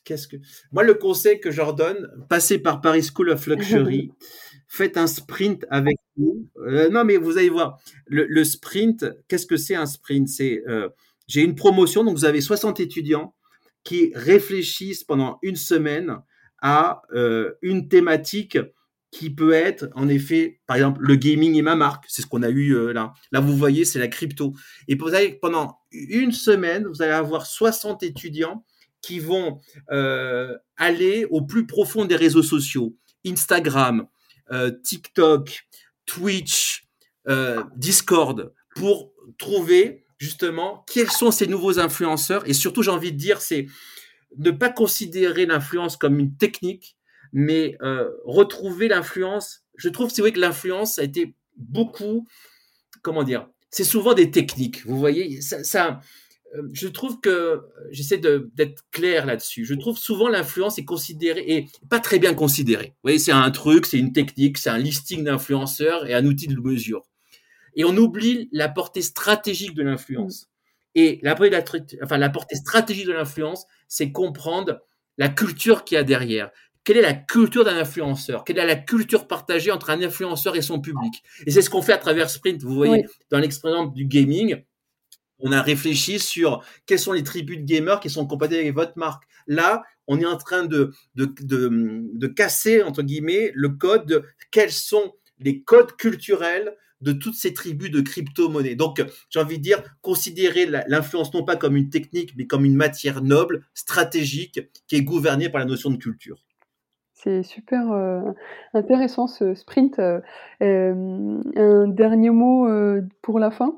[0.05, 0.37] Qu'est-ce que
[0.73, 4.11] moi le conseil que je leur donne, passez par Paris School of Luxury.
[4.69, 6.49] faites un sprint avec nous.
[6.91, 10.29] non, mais vous allez voir, le, sprint, qu'est-ce que c'est un sprint?
[10.29, 10.63] C'est
[11.27, 13.35] j'ai une promotion, donc vous avez 60 étudiants
[13.85, 16.19] qui réfléchissent pendant une semaine
[16.61, 18.59] à euh, une thématique
[19.17, 22.05] qui peut être, en effet, par exemple, le gaming et ma marque.
[22.07, 23.15] C'est ce qu'on a eu euh, là.
[23.33, 24.53] Là, vous voyez, c'est la crypto.
[24.89, 28.65] Et vous avez, pendant une semaine, vous allez avoir 60 étudiants
[29.01, 29.59] qui vont
[29.91, 32.95] euh, aller au plus profond des réseaux sociaux.
[33.27, 34.07] Instagram,
[34.85, 35.67] TikTok,
[36.05, 36.87] Twitch,
[37.77, 42.49] Discord, pour trouver justement quels sont ces nouveaux influenceurs.
[42.49, 43.67] Et surtout, j'ai envie de dire, c'est
[44.39, 46.96] ne pas considérer l'influence comme une technique,
[47.37, 49.63] mais euh, retrouver l'influence.
[49.77, 52.27] Je trouve, c'est vrai que l'influence a été beaucoup,
[53.03, 54.87] comment dire, c'est souvent des techniques.
[54.87, 56.01] Vous voyez, ça,
[56.55, 57.61] euh, je trouve que
[57.91, 59.67] j'essaie d'être clair là-dessus.
[59.67, 62.87] Je trouve souvent l'influence est considérée et pas très bien considérée.
[62.87, 66.47] Vous voyez, c'est un truc, c'est une technique, c'est un listing d'influenceurs et un outil
[66.47, 67.03] de mesure.
[67.75, 70.49] Et on oublie la portée stratégique de l'influence.
[70.95, 74.81] Et la, la portée stratégique de l'influence, c'est comprendre
[75.19, 76.51] la culture qu'il y a derrière.
[76.87, 78.45] Quelle est la culture d'un influenceur?
[78.45, 81.25] Quelle est la culture partagée entre un influenceur et son public?
[81.45, 82.63] Et c'est ce qu'on fait à travers Sprint.
[82.63, 84.63] Vous voyez, dans l'expérience du gaming,
[85.41, 88.93] on a réfléchi sur quelles sont les tribus de gamers qui sont compatibles avec votre
[88.95, 89.25] marque.
[89.49, 94.23] Là, on est en train de, de, de, de casser, entre guillemets, le code de
[94.53, 98.77] quels sont les codes culturels de toutes ces tribus de crypto-monnaies.
[98.77, 102.77] Donc, j'ai envie de dire, considérer l'influence non pas comme une technique, mais comme une
[102.77, 106.46] matière noble, stratégique, qui est gouvernée par la notion de culture.
[107.27, 108.21] C'est super euh,
[108.73, 109.99] intéressant ce sprint.
[109.99, 110.21] Euh,
[110.63, 112.69] euh, un dernier mot
[113.21, 113.75] pour la fin?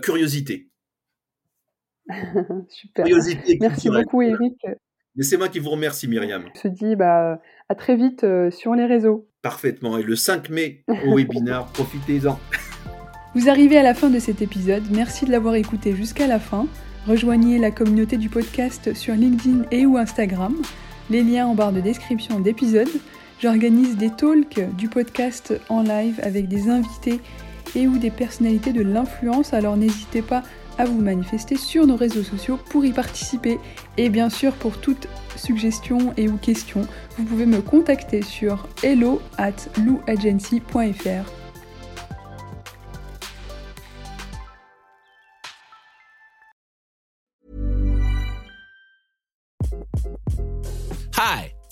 [0.00, 0.70] Curiosité.
[2.68, 3.04] super.
[3.04, 4.54] Curiosité Merci beaucoup Eric.
[5.16, 6.44] Mais c'est moi qui vous remercie Myriam.
[6.54, 9.28] Je se dis bah, à très vite sur les réseaux.
[9.42, 9.98] Parfaitement.
[9.98, 12.38] Et le 5 mai au webinaire, profitez-en.
[13.34, 14.84] Vous arrivez à la fin de cet épisode.
[14.92, 16.68] Merci de l'avoir écouté jusqu'à la fin.
[17.08, 20.54] Rejoignez la communauté du podcast sur LinkedIn et ou Instagram.
[21.08, 22.88] Les liens en barre de description d'épisode.
[23.40, 27.20] J'organise des talks du podcast en live avec des invités
[27.76, 29.54] et ou des personnalités de l'influence.
[29.54, 30.42] Alors n'hésitez pas
[30.78, 33.58] à vous manifester sur nos réseaux sociaux pour y participer.
[33.96, 36.82] Et bien sûr, pour toute suggestion et ou questions,
[37.16, 39.54] vous pouvez me contacter sur hello at
[39.84, 41.35] louagency.fr.